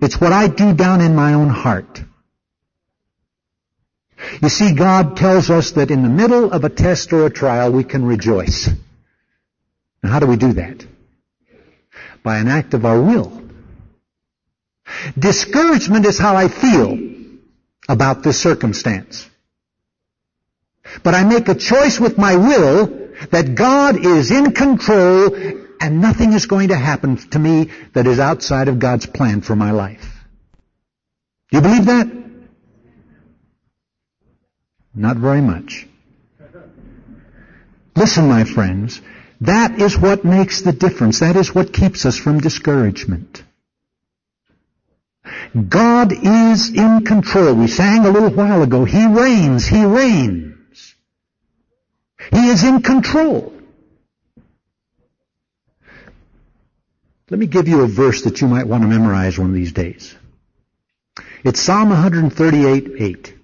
It's 0.00 0.20
what 0.20 0.32
I 0.32 0.48
do 0.48 0.74
down 0.74 1.00
in 1.00 1.14
my 1.14 1.34
own 1.34 1.48
heart. 1.48 2.02
You 4.40 4.48
see, 4.48 4.74
God 4.74 5.16
tells 5.16 5.50
us 5.50 5.72
that 5.72 5.90
in 5.90 6.02
the 6.02 6.08
middle 6.08 6.52
of 6.52 6.64
a 6.64 6.68
test 6.68 7.12
or 7.12 7.26
a 7.26 7.30
trial, 7.30 7.72
we 7.72 7.84
can 7.84 8.04
rejoice. 8.04 8.68
Now, 10.02 10.10
how 10.10 10.18
do 10.20 10.26
we 10.26 10.36
do 10.36 10.52
that? 10.54 10.86
By 12.22 12.38
an 12.38 12.48
act 12.48 12.74
of 12.74 12.84
our 12.84 13.00
will. 13.00 13.42
Discouragement 15.18 16.06
is 16.06 16.18
how 16.18 16.36
I 16.36 16.48
feel 16.48 16.98
about 17.88 18.22
this 18.22 18.40
circumstance. 18.40 19.28
But 21.02 21.14
I 21.14 21.24
make 21.24 21.48
a 21.48 21.54
choice 21.54 21.98
with 21.98 22.18
my 22.18 22.36
will 22.36 23.01
that 23.30 23.54
God 23.54 24.04
is 24.04 24.30
in 24.30 24.52
control 24.52 25.34
and 25.80 26.00
nothing 26.00 26.32
is 26.32 26.46
going 26.46 26.68
to 26.68 26.76
happen 26.76 27.16
to 27.30 27.38
me 27.38 27.70
that 27.94 28.06
is 28.06 28.18
outside 28.18 28.68
of 28.68 28.78
God's 28.78 29.06
plan 29.06 29.40
for 29.40 29.56
my 29.56 29.72
life. 29.72 30.24
Do 31.50 31.58
you 31.58 31.62
believe 31.62 31.86
that? 31.86 32.22
Not 34.94 35.16
very 35.16 35.40
much. 35.40 35.86
Listen, 37.96 38.28
my 38.28 38.44
friends, 38.44 39.00
that 39.42 39.80
is 39.80 39.98
what 39.98 40.24
makes 40.24 40.62
the 40.62 40.72
difference. 40.72 41.20
That 41.20 41.36
is 41.36 41.54
what 41.54 41.72
keeps 41.72 42.06
us 42.06 42.16
from 42.16 42.40
discouragement. 42.40 43.42
God 45.68 46.12
is 46.12 46.70
in 46.70 47.04
control. 47.04 47.54
We 47.54 47.68
sang 47.68 48.06
a 48.06 48.10
little 48.10 48.30
while 48.30 48.62
ago, 48.62 48.84
He 48.84 49.06
reigns, 49.06 49.66
He 49.66 49.84
reigns. 49.84 50.51
He 52.30 52.48
is 52.48 52.62
in 52.62 52.82
control. 52.82 53.52
Let 57.30 57.38
me 57.38 57.46
give 57.46 57.66
you 57.66 57.80
a 57.80 57.86
verse 57.86 58.22
that 58.22 58.40
you 58.40 58.48
might 58.48 58.66
want 58.66 58.82
to 58.82 58.88
memorize 58.88 59.38
one 59.38 59.48
of 59.48 59.54
these 59.54 59.72
days. 59.72 60.14
It's 61.44 61.60
Psalm 61.60 61.88
138, 61.88 62.92
8. 62.98 63.34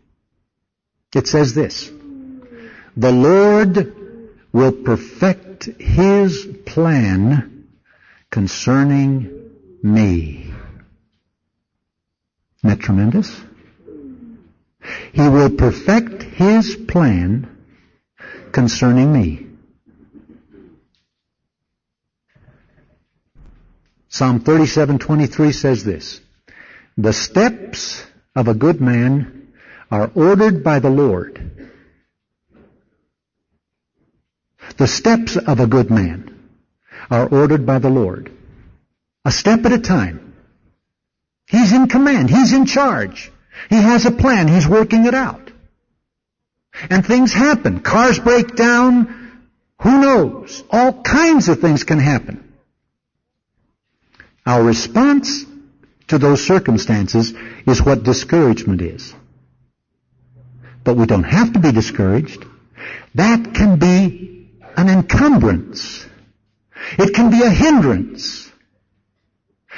It 1.15 1.27
says 1.27 1.55
this, 1.55 1.91
The 2.97 3.13
Lord 3.13 3.97
will 4.53 4.73
perfect 4.73 5.65
His 5.65 6.47
plan 6.67 7.67
concerning 8.31 9.51
me. 9.83 10.53
Isn't 12.59 12.71
that 12.71 12.81
tremendous? 12.81 13.35
He 15.13 15.29
will 15.29 15.51
perfect 15.51 16.23
His 16.23 16.77
plan 16.77 17.58
concerning 18.53 19.13
me. 19.13 19.47
Psalm 24.09 24.41
37:23 24.41 25.53
says 25.53 25.85
this, 25.85 26.21
The 26.97 27.13
steps 27.13 28.05
of 28.35 28.49
a 28.49 28.55
good 28.55 28.81
man 28.81 29.53
are 29.91 30.11
ordered 30.15 30.65
by 30.65 30.79
the 30.79 30.91
Lord. 30.91 31.71
The 34.77 34.87
steps 34.87 35.37
of 35.37 35.61
a 35.61 35.67
good 35.67 35.91
man 35.91 36.51
are 37.11 37.27
ordered 37.27 37.67
by 37.67 37.79
the 37.79 37.91
Lord. 37.91 38.33
A 39.25 39.33
step 39.33 39.65
at 39.65 39.73
a 39.73 39.79
time. 39.79 40.35
He's 41.47 41.73
in 41.73 41.89
command. 41.89 42.31
He's 42.31 42.53
in 42.53 42.67
charge. 42.67 43.31
He 43.71 43.77
has 43.77 44.05
a 44.05 44.11
plan. 44.11 44.49
He's 44.49 44.69
working 44.69 45.07
it 45.07 45.15
out. 45.15 45.48
And 46.91 47.05
things 47.05 47.33
happen. 47.33 47.81
Cars 47.81 48.19
break 48.19 48.55
down. 48.55 49.43
Who 49.83 50.01
knows? 50.01 50.63
All 50.71 51.03
kinds 51.03 51.49
of 51.49 51.61
things 51.61 51.85
can 51.85 51.99
happen. 51.99 52.53
Our 54.47 54.63
response 54.63 55.45
to 56.09 56.19
those 56.19 56.45
circumstances 56.45 57.35
is 57.67 57.83
what 57.83 58.03
discouragement 58.03 58.81
is. 58.81 59.15
But 60.85 60.97
we 60.97 61.07
don't 61.07 61.25
have 61.25 61.53
to 61.53 61.59
be 61.59 61.71
discouraged. 61.71 62.45
That 63.15 63.55
can 63.55 63.79
be 63.79 64.49
an 64.77 64.89
encumbrance. 64.89 66.07
It 66.99 67.15
can 67.15 67.31
be 67.31 67.43
a 67.43 67.51
hindrance. 67.51 68.48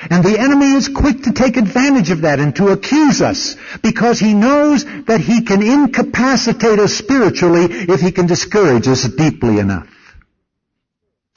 And 0.08 0.24
the 0.24 0.38
enemy 0.38 0.72
is 0.72 0.88
quick 0.88 1.24
to 1.24 1.32
take 1.32 1.56
advantage 1.56 2.10
of 2.10 2.22
that 2.22 2.40
and 2.40 2.56
to 2.56 2.68
accuse 2.68 3.20
us 3.20 3.56
because 3.82 4.18
he 4.18 4.32
knows 4.32 4.84
that 5.04 5.20
he 5.20 5.42
can 5.42 5.62
incapacitate 5.62 6.78
us 6.78 6.94
spiritually 6.94 7.64
if 7.64 8.00
he 8.00 8.10
can 8.10 8.26
discourage 8.26 8.88
us 8.88 9.02
deeply 9.04 9.58
enough. 9.58 9.88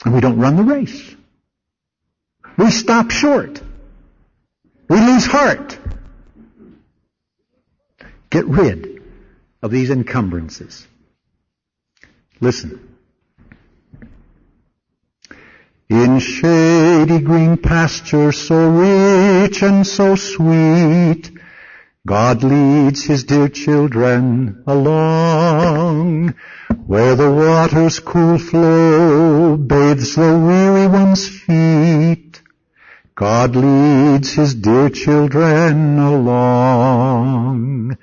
And 0.06 0.14
we 0.14 0.22
don't 0.22 0.40
run 0.40 0.56
the 0.56 0.64
race. 0.64 1.16
We 2.58 2.72
stop 2.72 3.12
short. 3.12 3.62
We 4.88 5.00
lose 5.00 5.26
heart. 5.26 5.78
Get 8.30 8.46
rid 8.46 9.04
of 9.62 9.72
these 9.72 9.90
encumbrances. 9.90 10.88
Listen. 12.40 12.93
In 15.94 16.18
shady 16.18 17.20
green 17.20 17.56
pastures 17.58 18.38
so 18.48 18.70
rich 18.70 19.62
and 19.62 19.86
so 19.86 20.16
sweet, 20.16 21.32
God 22.06 22.44
leads 22.44 23.04
His 23.04 23.24
dear 23.26 23.48
children 23.48 24.64
along. 24.66 26.34
Where 26.88 27.16
the 27.16 27.32
water's 27.32 28.00
cool 28.00 28.40
flow 28.40 29.56
bathes 29.56 30.16
the 30.16 30.38
weary 30.38 30.88
one's 30.88 31.28
feet, 31.30 32.42
God 33.16 33.56
leads 33.56 34.34
his 34.34 34.56
dear 34.56 34.90
children 34.90 36.00
along. 36.00 37.98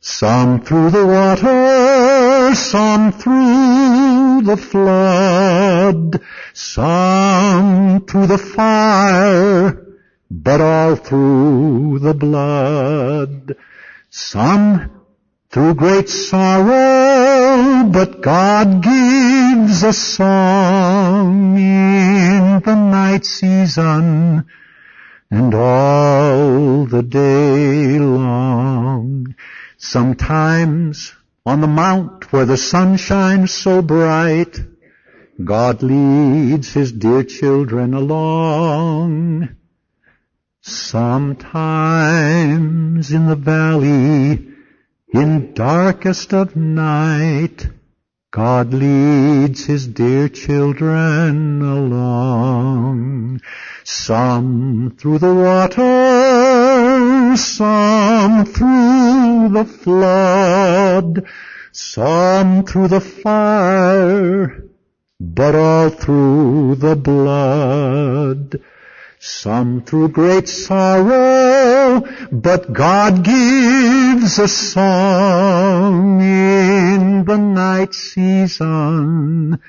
Some 0.00 0.60
through 0.60 0.90
the 0.90 1.06
water, 1.06 2.54
some 2.54 3.12
through 3.12 4.11
the 4.40 4.56
flood, 4.56 6.22
some 6.54 8.06
to 8.06 8.26
the 8.26 8.38
fire, 8.38 9.86
but 10.30 10.60
all 10.60 10.96
through 10.96 11.98
the 11.98 12.14
blood. 12.14 13.56
Some 14.08 15.02
through 15.50 15.74
great 15.74 16.08
sorrow, 16.08 17.84
but 17.84 18.22
God 18.22 18.82
gives 18.82 19.82
a 19.82 19.92
song 19.92 21.58
in 21.58 22.60
the 22.64 22.74
night 22.74 23.26
season 23.26 24.46
and 25.30 25.54
all 25.54 26.86
the 26.86 27.02
day 27.02 27.98
long. 27.98 29.34
Sometimes 29.76 31.14
on 31.44 31.60
the 31.60 31.66
mount 31.66 32.32
where 32.32 32.44
the 32.46 32.56
sun 32.56 32.96
shines 32.96 33.52
so 33.52 33.82
bright, 33.82 34.58
God 35.42 35.82
leads 35.82 36.72
his 36.72 36.92
dear 36.92 37.24
children 37.24 37.94
along. 37.94 39.48
Sometimes 40.60 41.10
in 43.10 43.26
the 43.26 43.34
valley, 43.34 44.48
in 45.12 45.52
darkest 45.54 46.32
of 46.32 46.54
night, 46.54 47.66
God 48.32 48.72
leads 48.72 49.66
His 49.66 49.86
dear 49.86 50.30
children 50.30 51.60
along. 51.60 53.42
Some 53.84 54.96
through 54.96 55.18
the 55.18 55.34
water, 55.34 56.21
some 57.36 58.44
through 58.44 59.48
the 59.50 59.64
flood, 59.64 61.26
some 61.72 62.64
through 62.64 62.88
the 62.88 63.00
fire, 63.00 64.64
but 65.20 65.54
all 65.54 65.90
through 65.90 66.76
the 66.76 66.96
blood. 66.96 68.60
Some 69.24 69.82
through 69.82 70.08
great 70.08 70.48
sorrow, 70.48 72.02
but 72.32 72.72
God 72.72 73.22
gives 73.22 74.36
a 74.40 74.48
song 74.48 76.20
in 76.20 77.24
the 77.24 77.36
night 77.36 77.94
season 77.94 79.60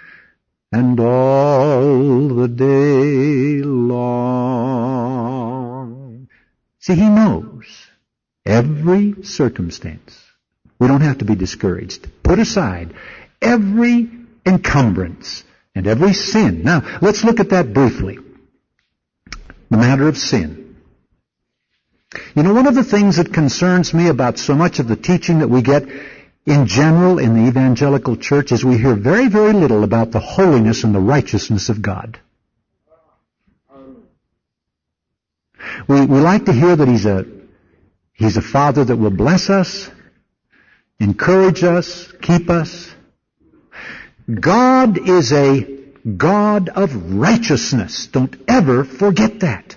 and 0.72 1.00
all 1.00 2.30
the 2.30 2.48
day 2.48 3.62
long. 3.62 5.33
See, 6.84 6.96
He 6.96 7.08
knows 7.08 7.64
every 8.46 9.24
circumstance. 9.24 10.22
We 10.80 10.90
don't 10.90 11.00
have 11.00 11.20
to 11.20 11.26
be 11.26 11.34
discouraged. 11.34 12.10
Put 12.24 12.40
aside 12.40 12.94
every 13.42 14.10
encumbrance 14.46 15.46
and 15.74 15.88
every 15.88 16.12
sin. 16.12 16.64
Now, 16.64 17.00
let's 17.02 17.24
look 17.24 17.40
at 17.40 17.52
that 17.52 17.74
briefly 17.74 18.20
the 19.70 19.78
matter 19.78 20.10
of 20.10 20.18
sin. 20.18 20.76
You 22.36 22.44
know, 22.44 22.54
one 22.54 22.68
of 22.68 22.76
the 22.76 22.84
things 22.84 23.16
that 23.16 23.34
concerns 23.34 23.94
me 23.94 24.10
about 24.10 24.38
so 24.38 24.54
much 24.54 24.80
of 24.80 24.90
the 24.90 24.98
teaching 24.98 25.40
that 25.40 25.48
we 25.48 25.62
get 25.62 25.88
in 26.46 26.68
general 26.68 27.18
in 27.18 27.34
the 27.34 27.48
evangelical 27.48 28.18
church 28.18 28.52
is 28.52 28.66
we 28.66 28.78
hear 28.78 28.96
very, 28.96 29.30
very 29.30 29.54
little 29.54 29.86
about 29.86 30.12
the 30.12 30.20
holiness 30.20 30.84
and 30.84 30.94
the 30.94 31.00
righteousness 31.00 31.70
of 31.70 31.82
God. 31.82 32.20
We, 35.88 36.06
we 36.06 36.20
like 36.20 36.46
to 36.46 36.54
hear 36.54 36.76
that 36.76 36.88
He's 36.88 37.06
a, 37.06 37.26
He's 38.14 38.38
a 38.38 38.42
Father 38.42 38.84
that 38.84 38.96
will 38.96 39.12
bless 39.12 39.50
us, 39.50 39.90
encourage 41.00 41.64
us, 41.64 42.12
keep 42.22 42.50
us. 42.50 42.90
God 44.28 44.98
is 45.10 45.34
a 45.34 45.74
God 46.18 46.70
of 46.70 47.14
righteousness. 47.14 48.08
Don't 48.08 48.36
ever 48.48 48.84
forget 48.84 49.42
that. 49.42 49.76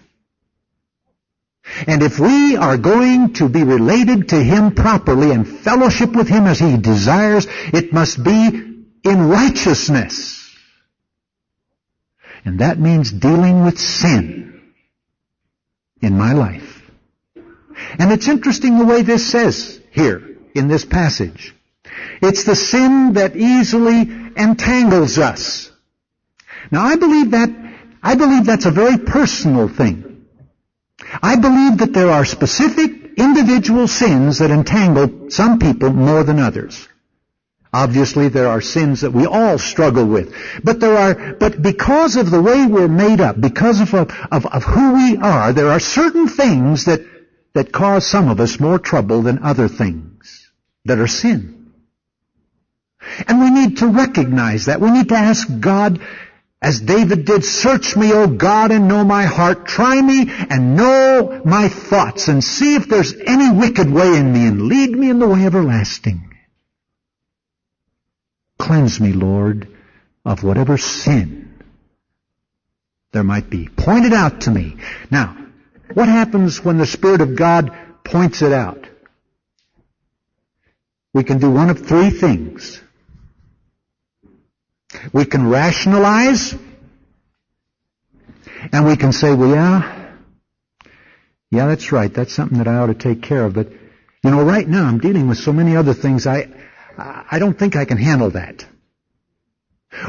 And 1.86 2.02
if 2.02 2.18
we 2.18 2.56
are 2.56 2.78
going 2.78 3.34
to 3.34 3.48
be 3.48 3.64
related 3.64 4.28
to 4.28 4.42
Him 4.42 4.74
properly 4.74 5.32
and 5.32 5.46
fellowship 5.46 6.12
with 6.12 6.28
Him 6.28 6.46
as 6.46 6.60
He 6.60 6.76
desires, 6.76 7.46
it 7.48 7.92
must 7.92 8.22
be 8.22 8.48
in 9.04 9.28
righteousness. 9.28 10.54
And 12.44 12.60
that 12.60 12.78
means 12.78 13.10
dealing 13.10 13.64
with 13.64 13.78
sin 13.78 14.55
in 16.06 16.16
my 16.16 16.32
life. 16.32 16.90
And 17.98 18.10
it's 18.12 18.28
interesting 18.28 18.78
the 18.78 18.86
way 18.86 19.02
this 19.02 19.30
says 19.30 19.80
here 19.90 20.38
in 20.54 20.68
this 20.68 20.84
passage. 20.84 21.54
It's 22.22 22.44
the 22.44 22.56
sin 22.56 23.14
that 23.14 23.36
easily 23.36 24.00
entangles 24.36 25.18
us. 25.18 25.70
Now 26.70 26.84
I 26.84 26.96
believe 26.96 27.32
that, 27.32 27.50
I 28.02 28.14
believe 28.14 28.46
that's 28.46 28.66
a 28.66 28.70
very 28.70 28.98
personal 28.98 29.68
thing. 29.68 30.26
I 31.22 31.36
believe 31.36 31.78
that 31.78 31.92
there 31.92 32.10
are 32.10 32.24
specific 32.24 33.18
individual 33.18 33.88
sins 33.88 34.38
that 34.38 34.50
entangle 34.50 35.30
some 35.30 35.58
people 35.58 35.90
more 35.90 36.24
than 36.24 36.38
others. 36.38 36.88
Obviously, 37.76 38.28
there 38.28 38.48
are 38.48 38.62
sins 38.62 39.02
that 39.02 39.10
we 39.10 39.26
all 39.26 39.58
struggle 39.58 40.06
with. 40.06 40.34
But 40.64 40.80
there 40.80 40.96
are, 40.96 41.34
but 41.34 41.60
because 41.60 42.16
of 42.16 42.30
the 42.30 42.40
way 42.40 42.64
we're 42.64 42.88
made 42.88 43.20
up, 43.20 43.38
because 43.38 43.82
of, 43.82 43.92
of, 43.92 44.46
of 44.46 44.64
who 44.64 44.94
we 44.94 45.18
are, 45.18 45.52
there 45.52 45.68
are 45.68 45.78
certain 45.78 46.26
things 46.26 46.86
that, 46.86 47.00
that 47.52 47.72
cause 47.72 48.06
some 48.06 48.30
of 48.30 48.40
us 48.40 48.58
more 48.58 48.78
trouble 48.78 49.20
than 49.20 49.40
other 49.42 49.68
things 49.68 50.48
that 50.86 50.98
are 50.98 51.06
sin. 51.06 51.70
And 53.28 53.40
we 53.40 53.50
need 53.50 53.76
to 53.78 53.88
recognize 53.88 54.66
that. 54.66 54.80
We 54.80 54.90
need 54.90 55.10
to 55.10 55.14
ask 55.14 55.46
God, 55.60 56.00
as 56.62 56.80
David 56.80 57.26
did, 57.26 57.44
search 57.44 57.94
me, 57.94 58.10
O 58.10 58.26
God, 58.26 58.72
and 58.72 58.88
know 58.88 59.04
my 59.04 59.24
heart. 59.24 59.66
Try 59.66 60.00
me 60.00 60.30
and 60.30 60.76
know 60.76 61.42
my 61.44 61.68
thoughts 61.68 62.28
and 62.28 62.42
see 62.42 62.74
if 62.74 62.88
there's 62.88 63.14
any 63.14 63.50
wicked 63.50 63.92
way 63.92 64.16
in 64.16 64.32
me 64.32 64.46
and 64.46 64.62
lead 64.62 64.92
me 64.92 65.10
in 65.10 65.18
the 65.18 65.28
way 65.28 65.44
everlasting. 65.44 66.32
Cleanse 68.58 69.00
me, 69.00 69.12
Lord, 69.12 69.68
of 70.24 70.42
whatever 70.42 70.78
sin 70.78 71.62
there 73.12 73.24
might 73.24 73.48
be. 73.48 73.68
Point 73.68 74.04
it 74.06 74.12
out 74.12 74.42
to 74.42 74.50
me. 74.50 74.76
Now, 75.10 75.36
what 75.94 76.08
happens 76.08 76.64
when 76.64 76.78
the 76.78 76.86
Spirit 76.86 77.20
of 77.20 77.36
God 77.36 77.76
points 78.04 78.42
it 78.42 78.52
out? 78.52 78.86
We 81.14 81.24
can 81.24 81.38
do 81.38 81.50
one 81.50 81.70
of 81.70 81.86
three 81.86 82.10
things. 82.10 82.80
We 85.12 85.24
can 85.24 85.48
rationalize, 85.48 86.54
and 88.72 88.86
we 88.86 88.96
can 88.96 89.12
say, 89.12 89.34
well, 89.34 89.50
yeah, 89.50 90.12
yeah, 91.50 91.66
that's 91.66 91.92
right. 91.92 92.12
That's 92.12 92.34
something 92.34 92.58
that 92.58 92.68
I 92.68 92.76
ought 92.76 92.86
to 92.88 92.94
take 92.94 93.22
care 93.22 93.44
of. 93.44 93.54
But, 93.54 93.70
you 93.70 94.30
know, 94.30 94.42
right 94.42 94.66
now 94.66 94.84
I'm 94.84 94.98
dealing 94.98 95.28
with 95.28 95.38
so 95.38 95.52
many 95.52 95.76
other 95.76 95.94
things. 95.94 96.26
I, 96.26 96.48
I 96.98 97.38
don't 97.38 97.58
think 97.58 97.76
I 97.76 97.84
can 97.84 97.98
handle 97.98 98.30
that. 98.30 98.64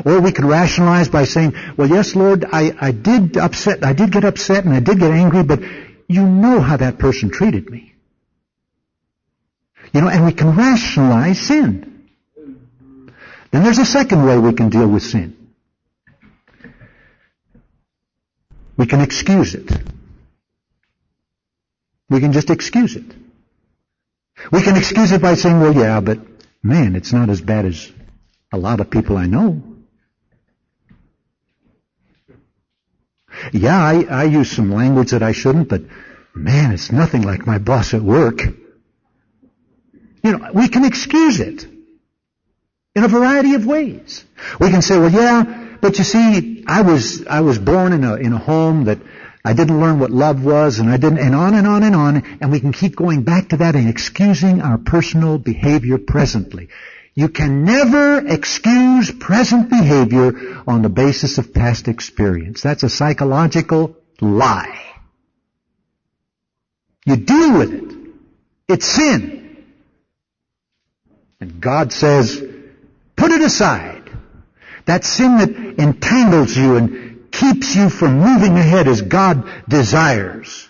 Or 0.06 0.19
we 0.19 0.32
could 0.32 0.45
rationalize 0.45 1.10
by 1.10 1.26
saying, 1.26 1.54
well, 1.78 1.88
yes, 1.88 2.15
Lord, 2.15 2.45
I, 2.52 2.76
I 2.80 2.91
did 2.91 3.38
upset, 3.38 3.84
I 3.84 3.93
did 3.93 4.12
get 4.12 4.23
upset 4.23 4.65
and 4.65 4.73
I 4.73 4.80
did 4.80 5.00
get 5.00 5.12
angry, 5.12 5.43
but 5.43 5.62
you 6.08 6.26
know 6.26 6.60
how 6.60 6.78
that 6.78 6.97
person 6.97 7.30
treated 7.30 7.69
me. 7.69 7.93
You 9.93 10.02
know, 10.02 10.10
and 10.10 10.26
we 10.26 10.34
can 10.34 10.56
rationalize 10.56 11.39
sin. 11.39 12.06
Then 13.52 13.63
there's 13.63 13.78
a 13.78 13.86
second 13.86 14.26
way 14.26 14.38
we 14.38 14.54
can 14.54 14.69
deal 14.69 14.88
with 14.88 15.04
sin. 15.04 15.36
We 18.76 18.86
can 18.86 19.02
excuse 19.02 19.56
it. 19.56 19.71
We 22.10 22.19
can 22.19 22.32
just 22.34 22.50
excuse 22.50 22.95
it. 22.95 23.06
We 24.52 24.62
can 24.62 24.78
excuse 24.78 25.12
it 25.12 25.21
by 25.21 25.36
saying, 25.36 25.60
well, 25.60 25.73
yeah, 25.73 26.00
but 26.00 26.19
man, 26.63 26.96
it's 26.96 27.13
not 27.13 27.30
as 27.30 27.41
bad 27.41 27.65
as 27.65 27.91
a 28.52 28.58
lot 28.58 28.80
of 28.80 28.89
people 28.89 29.17
I 29.17 29.26
know. 29.26 29.62
Yeah, 33.52 33.78
I, 33.78 34.04
I 34.10 34.24
use 34.26 34.52
some 34.52 34.74
language 34.74 35.12
that 35.12 35.24
I 35.24 35.32
shouldn't, 35.32 35.70
but 35.70 35.84
man, 36.34 36.72
it's 36.72 36.91
nothing 36.91 37.22
like 37.22 37.46
my 37.46 37.60
boss 37.60 37.93
at 37.93 38.02
work. 38.02 38.41
You 40.24 40.38
know, 40.38 40.52
we 40.54 40.67
can 40.67 40.84
excuse 40.84 41.39
it 41.39 41.67
in 42.96 43.04
a 43.04 43.08
variety 43.08 43.54
of 43.54 43.65
ways. 43.65 44.26
We 44.60 44.70
can 44.70 44.82
say, 44.82 44.98
well, 44.98 45.12
yeah, 45.12 45.78
but 45.80 45.98
you 45.98 46.04
see, 46.04 46.63
I 46.67 46.82
was, 46.82 47.26
I 47.28 47.41
was 47.41 47.60
born 47.60 47.93
in 47.93 48.04
a, 48.04 48.15
in 48.15 48.34
a 48.34 48.38
home 48.38 48.86
that 48.86 49.00
I 49.47 49.53
didn't 49.53 49.79
learn 49.79 49.99
what 49.99 50.12
love 50.12 50.43
was, 50.43 50.79
and 50.79 50.89
I 50.89 50.97
didn't, 50.97 51.19
and 51.19 51.33
on 51.33 51.53
and 51.53 51.65
on 51.65 51.83
and 51.83 51.95
on, 51.95 52.38
and 52.41 52.51
we 52.51 52.60
can 52.60 52.73
keep 52.73 52.97
going 52.97 53.23
back 53.23 53.47
to 53.49 53.57
that 53.57 53.77
and 53.77 53.88
excusing 53.88 54.62
our 54.62 54.77
personal 54.77 55.38
behavior 55.38 55.97
presently. 55.97 56.67
You 57.13 57.29
can 57.29 57.63
never 57.63 58.27
excuse 58.27 59.10
present 59.10 59.69
behavior 59.69 60.62
on 60.67 60.81
the 60.81 60.89
basis 60.89 61.38
of 61.38 61.53
past 61.53 61.88
experience. 61.88 62.62
That's 62.62 62.83
a 62.83 62.89
psychological 62.89 63.95
lie. 64.19 64.81
You 67.05 67.15
deal 67.15 67.57
with 67.57 67.73
it. 67.73 68.13
It's 68.67 68.86
sin. 68.86 69.63
And 71.39 71.62
God 71.62 71.93
says, 71.93 72.43
put 73.15 73.31
it 73.31 73.41
aside. 73.41 74.12
That 74.83 75.05
sin 75.05 75.38
that 75.38 75.49
entangles 75.79 76.53
you 76.57 76.75
and 76.75 77.07
keeps 77.32 77.76
you 77.76 77.90
from 77.90 78.20
moving 78.20 78.58
ahead 78.58 78.88
as 78.88 79.02
God 79.02 79.50
desires. 79.68 80.68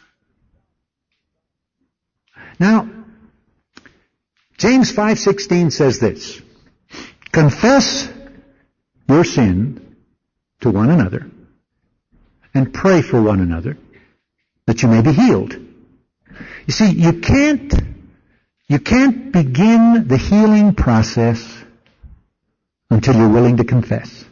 Now, 2.60 2.90
James 4.58 4.92
5:16 4.92 5.72
says 5.72 6.00
this, 6.00 6.42
confess 7.32 8.10
your 9.08 9.24
sin 9.24 9.96
to 10.62 10.72
one 10.72 10.90
another 10.90 11.30
and 12.54 12.74
pray 12.74 13.02
for 13.02 13.22
one 13.22 13.40
another 13.40 13.78
that 14.66 14.82
you 14.82 14.90
may 14.90 15.02
be 15.02 15.14
healed. 15.14 15.54
You 15.54 16.74
see, 16.74 16.90
you 16.92 17.20
can't 17.22 17.74
you 18.68 18.80
can't 18.80 19.32
begin 19.32 20.08
the 20.08 20.18
healing 20.18 20.74
process 20.74 21.64
until 22.90 23.16
you're 23.16 23.30
willing 23.30 23.58
to 23.58 23.64
confess. 23.64 24.26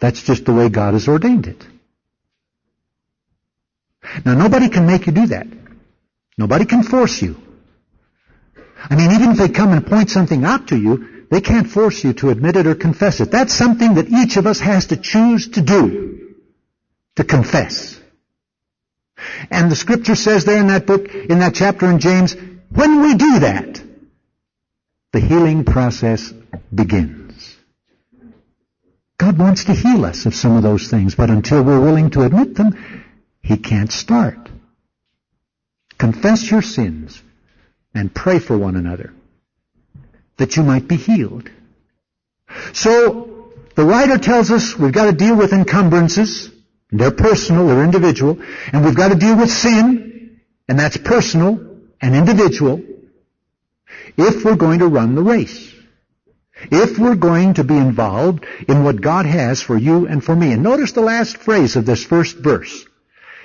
That's 0.00 0.22
just 0.22 0.46
the 0.46 0.52
way 0.52 0.68
God 0.68 0.94
has 0.94 1.06
ordained 1.08 1.46
it. 1.46 1.64
Now 4.24 4.34
nobody 4.34 4.68
can 4.68 4.86
make 4.86 5.06
you 5.06 5.12
do 5.12 5.26
that. 5.26 5.46
Nobody 6.38 6.64
can 6.64 6.82
force 6.82 7.20
you. 7.20 7.36
I 8.82 8.96
mean, 8.96 9.12
even 9.12 9.32
if 9.32 9.38
they 9.38 9.50
come 9.50 9.72
and 9.72 9.86
point 9.86 10.08
something 10.08 10.44
out 10.44 10.68
to 10.68 10.76
you, 10.76 11.26
they 11.30 11.42
can't 11.42 11.68
force 11.70 12.02
you 12.02 12.14
to 12.14 12.30
admit 12.30 12.56
it 12.56 12.66
or 12.66 12.74
confess 12.74 13.20
it. 13.20 13.30
That's 13.30 13.52
something 13.52 13.94
that 13.94 14.08
each 14.08 14.36
of 14.36 14.46
us 14.46 14.58
has 14.58 14.86
to 14.86 14.96
choose 14.96 15.48
to 15.50 15.60
do. 15.60 16.34
To 17.16 17.24
confess. 17.24 18.00
And 19.50 19.70
the 19.70 19.76
scripture 19.76 20.14
says 20.14 20.44
there 20.44 20.58
in 20.58 20.68
that 20.68 20.86
book, 20.86 21.14
in 21.14 21.40
that 21.40 21.54
chapter 21.54 21.86
in 21.90 21.98
James, 21.98 22.34
when 22.70 23.02
we 23.02 23.14
do 23.14 23.40
that, 23.40 23.82
the 25.12 25.20
healing 25.20 25.64
process 25.64 26.32
begins. 26.74 27.19
God 29.20 29.38
wants 29.38 29.64
to 29.64 29.74
heal 29.74 30.06
us 30.06 30.24
of 30.24 30.34
some 30.34 30.56
of 30.56 30.62
those 30.62 30.88
things, 30.88 31.14
but 31.14 31.28
until 31.28 31.62
we're 31.62 31.78
willing 31.78 32.08
to 32.12 32.22
admit 32.22 32.54
them, 32.54 33.04
He 33.42 33.58
can't 33.58 33.92
start. 33.92 34.48
Confess 35.98 36.50
your 36.50 36.62
sins 36.62 37.22
and 37.94 38.14
pray 38.14 38.38
for 38.38 38.56
one 38.56 38.76
another 38.76 39.12
that 40.38 40.56
you 40.56 40.62
might 40.62 40.88
be 40.88 40.96
healed. 40.96 41.50
So, 42.72 43.52
the 43.76 43.84
writer 43.84 44.16
tells 44.16 44.50
us 44.50 44.78
we've 44.78 44.90
got 44.90 45.04
to 45.04 45.12
deal 45.12 45.36
with 45.36 45.52
encumbrances. 45.52 46.50
They're 46.90 47.10
personal, 47.10 47.66
they're 47.66 47.84
individual. 47.84 48.40
And 48.72 48.86
we've 48.86 48.96
got 48.96 49.08
to 49.08 49.16
deal 49.16 49.36
with 49.36 49.50
sin, 49.50 50.40
and 50.66 50.78
that's 50.78 50.96
personal 50.96 51.76
and 52.00 52.16
individual, 52.16 52.82
if 54.16 54.46
we're 54.46 54.56
going 54.56 54.78
to 54.78 54.86
run 54.86 55.14
the 55.14 55.22
race. 55.22 55.69
If 56.70 56.98
we're 56.98 57.16
going 57.16 57.54
to 57.54 57.64
be 57.64 57.76
involved 57.76 58.44
in 58.68 58.84
what 58.84 59.00
God 59.00 59.26
has 59.26 59.62
for 59.62 59.76
you 59.76 60.06
and 60.06 60.22
for 60.22 60.34
me. 60.34 60.52
And 60.52 60.62
notice 60.62 60.92
the 60.92 61.00
last 61.00 61.38
phrase 61.38 61.76
of 61.76 61.86
this 61.86 62.04
first 62.04 62.36
verse. 62.36 62.86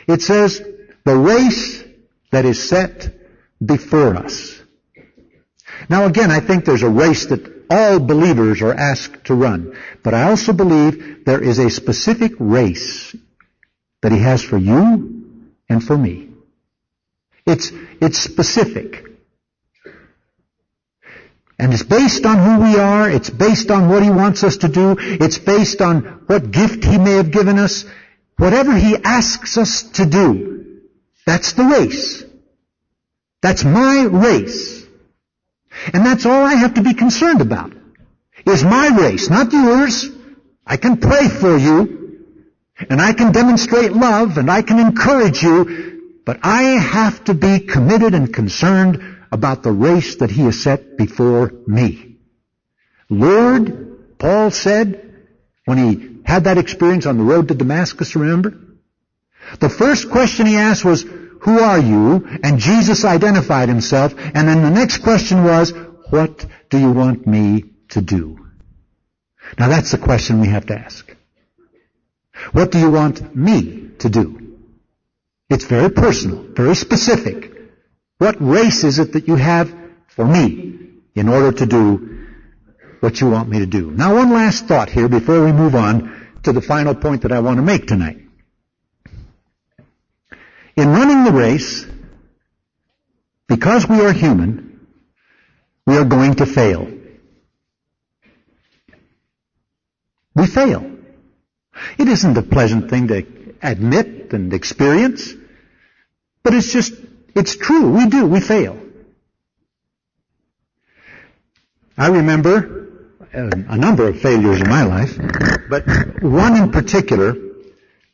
It 0.08 0.21
says, 0.21 0.62
the 1.04 1.15
race 1.15 1.84
that 2.32 2.45
is 2.45 2.67
set 2.67 3.15
before 3.63 4.15
us. 4.15 4.60
Now 5.89 6.06
again, 6.06 6.32
I 6.32 6.39
think 6.39 6.65
there's 6.65 6.84
a 6.84 6.89
race 6.89 7.28
that 7.28 7.56
all 7.69 7.99
believers 7.99 8.62
are 8.62 8.73
asked 8.73 9.25
to 9.25 9.36
run. 9.36 9.78
But 10.04 10.13
I 10.13 10.30
also 10.30 10.54
believe 10.54 11.25
there 11.25 11.41
is 11.41 11.60
a 11.60 11.69
specific 11.69 12.34
race 12.39 13.15
that 14.01 14.12
He 14.12 14.19
has 14.19 14.43
for 14.43 14.58
you 14.58 15.51
and 15.69 15.84
for 15.84 15.97
me. 15.97 16.30
It's, 17.45 17.71
it's 18.01 18.19
specific. 18.19 19.06
And 21.58 21.74
it's 21.74 21.84
based 21.84 22.26
on 22.26 22.38
who 22.38 22.65
we 22.65 22.80
are. 22.80 23.10
It's 23.10 23.30
based 23.30 23.72
on 23.72 23.89
what 23.89 24.04
He 24.04 24.10
wants 24.10 24.44
us 24.44 24.58
to 24.58 24.68
do. 24.68 24.96
It's 25.00 25.38
based 25.38 25.82
on 25.82 26.24
what 26.28 26.52
gift 26.52 26.84
He 26.84 26.98
may 26.98 27.13
have 27.13 27.32
given 27.32 27.60
us. 27.60 27.86
Whatever 28.38 28.76
He 28.76 28.98
asks 28.98 29.58
us 29.58 29.84
to 29.94 30.06
do, 30.06 30.82
that's 31.26 31.54
the 31.54 31.63
race. 31.63 32.24
That's 33.41 33.63
my 33.63 34.04
race. 34.04 34.84
And 35.94 36.06
that's 36.06 36.26
all 36.26 36.44
I 36.44 36.56
have 36.56 36.76
to 36.76 36.84
be 36.84 36.94
concerned 36.94 37.41
about. 37.41 37.74
Is 38.46 38.63
my 38.63 38.88
race, 38.88 39.30
not 39.30 39.54
yours. 39.54 40.10
I 40.65 40.78
can 40.78 40.98
pray 40.98 41.30
for 41.30 41.58
you. 41.58 42.22
And 42.89 43.02
I 43.02 43.13
can 43.13 43.32
demonstrate 43.32 43.94
love 43.94 44.38
and 44.38 44.52
I 44.52 44.62
can 44.62 44.80
encourage 44.80 45.41
you. 45.41 46.22
But 46.26 46.39
I 46.44 46.63
have 46.63 47.24
to 47.26 47.34
be 47.34 47.60
committed 47.60 48.13
and 48.13 48.34
concerned 48.34 49.02
about 49.36 49.62
the 49.62 49.71
race 49.71 50.15
that 50.15 50.32
he 50.32 50.41
has 50.43 50.63
set 50.63 50.98
before 50.98 51.52
me. 51.67 52.15
Lord, 53.10 54.17
Paul 54.17 54.50
said, 54.50 55.28
when 55.65 55.78
he 55.78 56.21
had 56.26 56.45
that 56.45 56.58
experience 56.58 57.06
on 57.06 57.17
the 57.17 57.24
road 57.24 57.50
to 57.50 57.54
Damascus, 57.54 58.15
remember? 58.15 58.58
The 59.60 59.69
first 59.69 60.10
question 60.10 60.48
he 60.48 60.56
asked 60.56 60.84
was, 60.84 61.04
who 61.04 61.60
are 61.60 61.80
you? 61.80 62.26
And 62.43 62.58
Jesus 62.58 63.06
identified 63.06 63.69
himself. 63.69 64.13
And 64.17 64.48
then 64.48 64.63
the 64.63 64.71
next 64.71 65.00
question 65.00 65.43
was, 65.43 65.71
what 66.10 66.45
do 66.69 66.80
you 66.80 66.91
want 66.91 67.28
me 67.28 67.65
to 67.89 68.02
do? 68.02 68.48
Now 69.60 69.67
that's 69.67 69.91
the 69.91 70.00
question 70.00 70.41
we 70.41 70.48
have 70.48 70.65
to 70.67 70.78
ask. 70.78 71.15
What 72.54 72.71
do 72.71 72.80
you 72.80 72.89
want 72.89 73.36
me 73.36 73.91
to 74.00 74.10
do? 74.10 74.58
It's 75.50 75.65
very 75.65 75.89
personal, 75.91 76.41
very 76.41 76.76
specific. 76.76 77.55
What 78.17 78.38
race 78.39 78.84
is 78.84 78.99
it 78.99 79.13
that 79.13 79.28
you 79.28 79.36
have 79.36 79.73
for 80.08 80.25
me 80.25 80.80
in 81.15 81.28
order 81.28 81.51
to 81.51 81.65
do 81.65 82.28
what 83.01 83.19
you 83.19 83.30
want 83.30 83.49
me 83.49 83.60
to 83.60 83.65
do? 83.65 83.91
Now 83.91 84.15
one 84.15 84.32
last 84.32 84.65
thought 84.65 84.89
here 84.89 85.10
before 85.10 85.43
we 85.43 85.51
move 85.51 85.75
on 85.75 86.28
to 86.43 86.54
the 86.54 86.62
final 86.62 86.95
point 86.95 87.23
that 87.23 87.32
I 87.32 87.39
want 87.39 87.58
to 87.58 87.63
make 87.63 87.88
tonight. 87.88 88.19
In 90.75 90.89
running 90.89 91.23
the 91.23 91.32
race, 91.32 91.86
because 93.47 93.88
we 93.88 94.01
are 94.01 94.12
human, 94.12 94.88
we 95.86 95.97
are 95.97 96.06
going 96.06 96.36
to 96.36 96.45
fail. 96.45 96.88
We 100.36 100.47
fail. 100.47 100.91
It 101.97 102.08
isn't 102.08 102.38
a 102.38 102.41
pleasant 102.41 102.89
thing 102.89 103.08
to 103.08 103.25
admit 103.62 104.34
and 104.34 104.54
experience, 104.54 105.34
but 106.43 106.54
it's 106.54 106.71
just, 106.71 106.93
it's 107.36 107.56
true. 107.56 107.89
We 107.91 108.08
do. 108.08 108.26
We 108.26 108.39
fail. 108.39 108.82
I 111.98 112.08
remember 112.08 112.88
a, 113.34 113.43
a 113.69 113.78
number 113.78 114.08
of 114.08 114.19
failures 114.19 114.62
in 114.62 114.69
my 114.69 114.84
life, 114.84 115.17
but 115.69 115.86
one 116.21 116.56
in 116.56 116.71
particular 116.71 117.36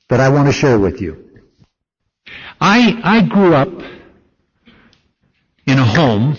that 0.10 0.20
I 0.20 0.30
want 0.30 0.48
to 0.48 0.54
share 0.54 0.78
with 0.78 1.02
you. 1.02 1.30
I, 2.60 3.00
I 3.04 3.22
grew 3.22 3.56
up 3.56 3.70
in 5.66 5.80
a 5.80 5.86
home 5.86 6.38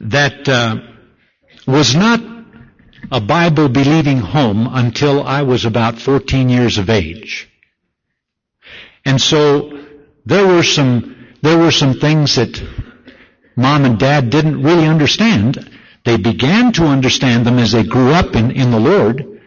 that 0.00 0.48
uh, 0.48 0.76
was 1.66 1.94
not 1.94 2.20
a 3.10 3.20
Bible 3.20 3.68
believing 3.68 4.18
home 4.18 4.68
until 4.70 5.22
I 5.22 5.42
was 5.42 5.64
about 5.64 5.98
14 5.98 6.48
years 6.48 6.78
of 6.78 6.88
age. 6.88 7.50
And 9.04 9.20
so 9.20 9.84
there 10.24 10.46
were 10.46 10.62
some, 10.62 11.13
there 11.44 11.58
were 11.58 11.70
some 11.70 11.92
things 11.92 12.36
that 12.36 12.58
mom 13.54 13.84
and 13.84 13.98
dad 13.98 14.30
didn't 14.30 14.62
really 14.62 14.86
understand. 14.86 15.70
They 16.02 16.16
began 16.16 16.72
to 16.72 16.84
understand 16.84 17.44
them 17.44 17.58
as 17.58 17.70
they 17.70 17.84
grew 17.84 18.12
up 18.12 18.34
in, 18.34 18.50
in 18.50 18.70
the 18.70 18.80
Lord. 18.80 19.42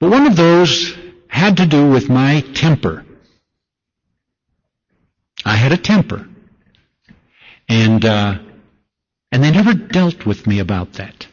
But 0.00 0.10
one 0.10 0.26
of 0.26 0.34
those 0.34 0.92
had 1.28 1.58
to 1.58 1.66
do 1.66 1.88
with 1.88 2.08
my 2.08 2.40
temper. 2.54 3.04
I 5.44 5.54
had 5.54 5.70
a 5.70 5.76
temper. 5.76 6.26
And, 7.68 8.04
uh, 8.04 8.38
and 9.30 9.44
they 9.44 9.52
never 9.52 9.74
dealt 9.74 10.26
with 10.26 10.48
me 10.48 10.58
about 10.58 10.94
that. 10.94 11.28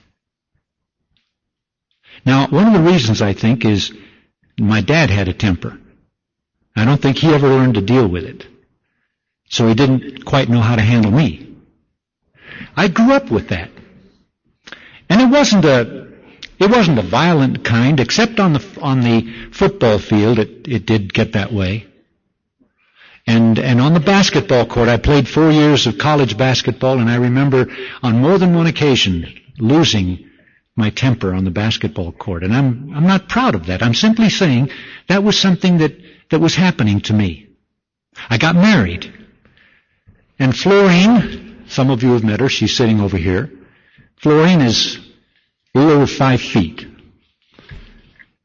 Now, 2.24 2.48
one 2.50 2.68
of 2.68 2.74
the 2.74 2.92
reasons 2.92 3.24
I 3.24 3.34
think 3.34 3.66
is 3.66 3.92
my 4.60 4.82
dad 4.82 5.10
had 5.10 5.28
a 5.28 5.34
temper. 5.34 5.80
I 6.76 6.86
don't 6.86 7.02
think 7.02 7.18
he 7.18 7.34
ever 7.34 7.48
learned 7.48 7.74
to 7.74 7.82
deal 7.82 8.08
with 8.08 8.26
it. 8.26 8.46
So 9.50 9.68
he 9.68 9.74
didn't 9.74 10.26
quite 10.26 10.48
know 10.48 10.62
how 10.62 10.76
to 10.76 10.82
handle 10.82 11.12
me. 11.12 11.56
I 12.78 12.88
grew 12.88 13.12
up 13.12 13.30
with 13.32 13.50
that. 13.50 13.70
And 15.10 15.22
it 15.22 15.30
wasn't 15.30 15.66
a, 15.66 16.08
it 16.60 16.70
wasn't 16.70 17.00
a 17.00 17.04
violent 17.04 17.64
kind, 17.66 18.00
except 18.00 18.40
on 18.40 18.54
the, 18.54 18.78
on 18.82 19.02
the 19.02 19.50
football 19.52 19.98
field, 19.98 20.40
it, 20.40 20.68
it 20.68 20.86
did 20.86 21.14
get 21.14 21.34
that 21.34 21.52
way. 21.52 21.88
And, 23.26 23.60
and 23.60 23.82
on 23.82 23.94
the 23.94 24.00
basketball 24.00 24.66
court, 24.66 24.88
I 24.88 24.98
played 24.98 25.28
four 25.28 25.52
years 25.52 25.88
of 25.88 25.98
college 25.98 26.38
basketball, 26.38 27.00
and 27.00 27.10
I 27.10 27.16
remember 27.16 27.68
on 28.02 28.22
more 28.22 28.38
than 28.38 28.56
one 28.56 28.68
occasion 28.68 29.34
losing 29.58 30.30
my 30.76 30.90
temper 30.90 31.34
on 31.34 31.44
the 31.44 31.52
basketball 31.52 32.12
court. 32.12 32.44
And 32.44 32.54
I'm, 32.54 32.94
I'm 32.96 33.06
not 33.06 33.30
proud 33.30 33.56
of 33.56 33.66
that. 33.68 33.84
I'm 33.84 33.94
simply 33.94 34.30
saying 34.30 34.70
that 35.08 35.24
was 35.24 35.38
something 35.38 35.80
that, 35.80 35.98
that 36.30 36.40
was 36.40 36.56
happening 36.56 37.02
to 37.02 37.14
me. 37.14 37.50
I 38.30 38.38
got 38.38 38.56
married. 38.56 39.14
And 40.40 40.56
Florine, 40.56 41.66
some 41.68 41.90
of 41.90 42.02
you 42.02 42.14
have 42.14 42.24
met 42.24 42.40
her, 42.40 42.48
she's 42.48 42.76
sitting 42.76 43.02
over 43.02 43.18
here. 43.18 43.52
Florine 44.18 44.62
is 44.62 44.98
a 45.76 45.80
little 45.80 45.94
over 45.94 46.08
five 46.08 46.42
feet. 46.42 46.88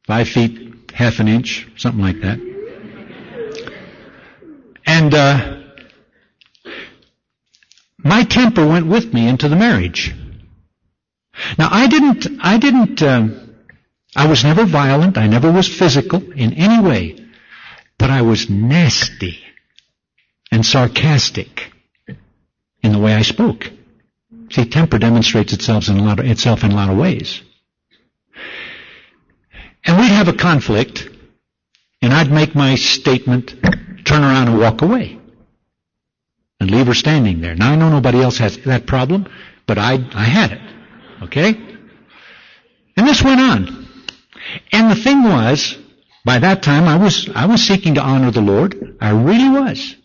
Five 0.05 0.29
feet, 0.29 0.91
half 0.93 1.21
an 1.21 1.29
inch, 1.29 1.69
something 1.77 2.03
like 2.03 2.21
that. 2.21 2.41
And, 4.85 5.15
uh, 5.15 5.61
my 7.99 8.25
temper 8.25 8.67
went 8.67 8.87
with 8.87 9.15
me 9.15 9.29
into 9.29 9.49
the 9.49 9.57
marriage. 9.57 10.15
Now 11.57 11.69
I 11.71 11.87
didn't, 11.87 12.27
I 12.41 12.59
didn't, 12.59 13.03
um, 13.03 13.55
I 14.15 14.29
was 14.29 14.45
never 14.45 14.65
violent. 14.65 15.17
I 15.17 15.27
never 15.27 15.51
was 15.51 15.69
physical 15.69 16.21
in 16.33 16.53
any 16.55 16.83
way. 16.83 17.17
But 17.99 18.11
I 18.11 18.23
was 18.23 18.51
nasty 18.51 19.39
and 20.51 20.65
sarcastic 20.67 21.73
in 22.85 22.93
the 22.93 22.99
way 22.99 23.15
I 23.15 23.23
spoke. 23.23 23.65
See, 24.51 24.67
temper 24.67 24.99
demonstrates 24.99 25.55
itself 25.55 25.89
in 25.89 25.97
a 25.97 26.05
lot 26.05 26.21
of, 26.21 26.27
itself 26.27 26.63
in 26.63 26.71
a 26.71 26.75
lot 26.75 26.91
of 26.91 26.99
ways. 26.99 27.41
And 29.85 29.99
we'd 29.99 30.09
have 30.09 30.29
a 30.29 30.35
conflict, 30.35 31.09
and 32.03 32.13
I'd 32.13 32.31
make 32.31 32.55
my 32.55 32.75
statement, 32.77 33.55
turn 34.05 34.23
around 34.23 34.49
and 34.49 34.59
walk 34.61 34.83
away. 34.83 35.19
And 36.61 36.71
leave 36.71 36.87
her 36.87 36.95
standing 36.95 37.41
there. 37.41 37.55
Now 37.55 37.73
I 37.73 37.77
know 37.77 37.89
nobody 37.89 38.23
else 38.23 38.39
has 38.39 38.59
that 38.65 38.87
problem, 38.87 39.27
but 39.67 39.79
I, 39.79 39.95
I 40.15 40.25
had 40.25 40.53
it. 40.53 40.61
Okay? 41.23 41.49
And 42.97 43.09
this 43.09 43.23
went 43.23 43.41
on. 43.41 43.89
And 44.73 44.91
the 44.91 45.03
thing 45.03 45.25
was, 45.25 45.77
by 46.25 46.39
that 46.39 46.63
time 46.63 46.85
I 46.85 46.97
was, 46.97 47.29
I 47.35 47.47
was 47.47 47.63
seeking 47.63 47.95
to 47.95 48.03
honor 48.03 48.31
the 48.31 48.41
Lord. 48.41 48.99
I 49.01 49.11
really 49.11 49.49
was. 49.49 49.97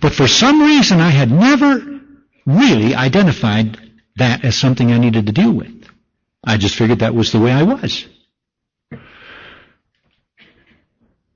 But 0.00 0.12
for 0.12 0.28
some 0.28 0.62
reason 0.62 1.00
I 1.00 1.10
had 1.10 1.30
never 1.30 2.00
really 2.44 2.94
identified 2.94 3.78
that 4.16 4.44
as 4.44 4.56
something 4.56 4.92
I 4.92 4.98
needed 4.98 5.26
to 5.26 5.32
deal 5.32 5.52
with. 5.52 5.88
I 6.44 6.56
just 6.56 6.76
figured 6.76 7.00
that 7.00 7.14
was 7.14 7.32
the 7.32 7.40
way 7.40 7.52
I 7.52 7.62
was. 7.62 8.06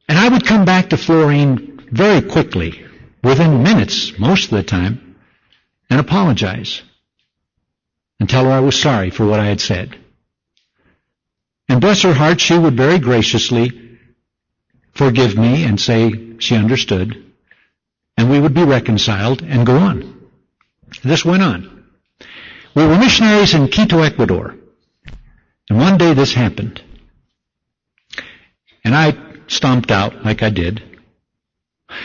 And 0.09 0.19
I 0.19 0.29
would 0.29 0.47
come 0.47 0.65
back 0.65 0.91
to 0.91 0.97
Florine 0.97 1.89
very 1.93 2.23
quickly, 2.23 2.85
within 3.23 3.63
minutes, 3.63 4.19
most 4.19 4.45
of 4.45 4.51
the 4.51 4.63
time, 4.63 5.17
and 5.89 6.01
apologize 6.01 6.83
and 8.19 8.29
tell 8.29 8.45
her 8.45 8.51
I 8.51 8.61
was 8.61 8.81
sorry 8.81 9.11
for 9.11 9.27
what 9.27 9.41
I 9.41 9.47
had 9.47 9.61
said. 9.61 9.99
And 11.69 11.81
bless 11.81 12.03
her 12.03 12.13
heart, 12.13 12.41
she 12.41 12.57
would 12.57 12.77
very 12.77 12.99
graciously 12.99 13.99
forgive 14.93 15.37
me 15.37 15.65
and 15.65 15.81
say 15.81 16.39
she 16.39 16.57
understood, 16.57 17.30
and 18.20 18.28
we 18.28 18.38
would 18.38 18.52
be 18.52 18.64
reconciled 18.64 19.40
and 19.40 19.64
go 19.64 19.78
on. 19.78 20.28
This 21.02 21.24
went 21.24 21.42
on. 21.42 21.87
We 22.74 22.87
were 22.87 22.98
missionaries 22.98 23.54
in 23.54 23.68
Quito, 23.68 24.00
Ecuador. 24.02 24.56
And 25.70 25.78
one 25.78 25.96
day 25.96 26.12
this 26.12 26.35
happened. 26.35 26.83
And 28.85 28.94
I 28.94 29.16
stomped 29.46 29.90
out 29.90 30.22
like 30.22 30.42
I 30.42 30.50
did. 30.50 30.83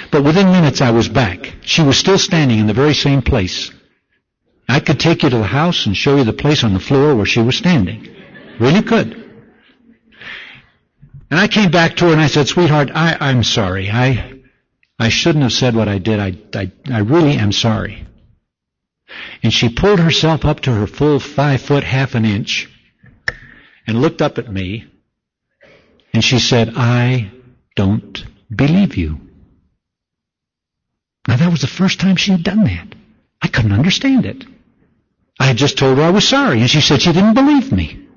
But 0.10 0.24
within 0.24 0.54
minutes 0.54 0.80
I 0.80 0.92
was 0.92 1.10
back. 1.10 1.54
She 1.64 1.82
was 1.82 1.98
still 1.98 2.18
standing 2.18 2.60
in 2.60 2.68
the 2.68 2.74
very 2.74 2.94
same 2.94 3.22
place. 3.22 3.72
I 4.70 4.80
could 4.80 5.02
take 5.02 5.22
you 5.22 5.30
to 5.30 5.38
the 5.40 5.44
house 5.44 5.86
and 5.86 5.98
show 5.98 6.16
you 6.16 6.24
the 6.24 6.32
place 6.32 6.64
on 6.64 6.74
the 6.74 6.80
floor 6.80 7.14
where 7.14 7.26
she 7.26 7.42
was 7.42 7.58
standing. 7.58 8.08
Really 8.58 8.84
could. 8.84 9.22
And 11.30 11.42
I 11.42 11.50
came 11.50 11.72
back 11.72 11.98
to 11.98 12.06
her 12.06 12.14
and 12.14 12.22
I 12.22 12.28
said, 12.28 12.48
sweetheart, 12.48 12.90
I, 12.96 13.18
I'm 13.20 13.44
sorry. 13.44 13.92
I, 13.92 14.35
I 14.98 15.10
shouldn't 15.10 15.44
have 15.44 15.54
said 15.54 15.76
what 15.76 15.88
I 15.88 15.98
did. 15.98 16.20
I, 16.20 16.38
I, 16.54 16.72
I 16.92 17.00
really 17.00 17.34
am 17.34 17.52
sorry. 17.52 18.08
And 19.44 19.54
she 19.54 19.70
pulled 19.70 20.00
herself 20.00 20.46
up 20.46 20.62
to 20.62 20.74
her 20.74 20.88
full 20.88 21.20
five 21.20 21.62
foot 21.62 21.84
half 21.84 22.16
an 22.16 22.26
inch 22.26 22.70
and 23.86 24.02
looked 24.02 24.22
up 24.22 24.38
at 24.38 24.52
me 24.52 24.86
and 26.14 26.24
she 26.24 26.40
said, 26.40 26.74
I 26.76 27.32
don't 27.76 28.26
believe 28.54 28.96
you. 28.96 29.20
Now 31.28 31.38
that 31.38 31.52
was 31.52 31.62
the 31.62 31.68
first 31.68 32.00
time 32.00 32.16
she 32.16 32.32
had 32.32 32.44
done 32.44 32.64
that. 32.64 32.96
I 33.42 33.48
couldn't 33.48 33.74
understand 33.74 34.26
it. 34.26 34.46
I 35.40 35.46
had 35.46 35.58
just 35.58 35.78
told 35.78 35.98
her 35.98 36.04
I 36.04 36.12
was 36.12 36.28
sorry, 36.28 36.62
and 36.62 36.70
she 36.70 36.80
said 36.80 37.02
she 37.02 37.12
didn't 37.12 37.34
believe 37.34 37.72
me. 37.72 38.08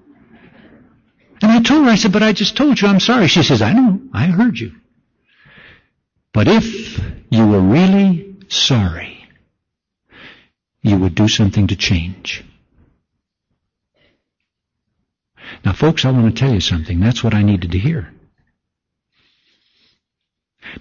And 1.43 1.51
I 1.51 1.61
told 1.61 1.85
her, 1.85 1.91
I 1.91 1.97
said, 1.97 2.13
but 2.13 2.23
I 2.23 2.33
just 2.33 2.57
told 2.57 2.81
you 2.81 2.89
I'm 2.89 3.01
sorry. 3.01 3.27
She 3.27 3.43
says, 3.43 3.63
I 3.63 3.73
know, 3.73 4.01
I 4.13 4.27
heard 4.27 4.59
you. 4.59 4.73
But 6.33 6.49
if 6.49 7.01
you 7.31 7.47
were 7.47 7.61
really 7.61 8.37
sorry, 8.49 9.29
you 10.83 10.99
would 10.99 11.15
do 11.15 11.29
something 11.29 11.67
to 11.69 11.77
change. 11.77 12.45
Now 15.65 15.73
folks, 15.73 16.05
I 16.05 16.11
want 16.11 16.35
to 16.35 16.41
tell 16.41 16.53
you 16.53 16.61
something. 16.61 17.01
That's 17.01 17.25
what 17.25 17.35
I 17.35 17.43
needed 17.43 17.73
to 17.73 17.79
hear. 17.79 18.13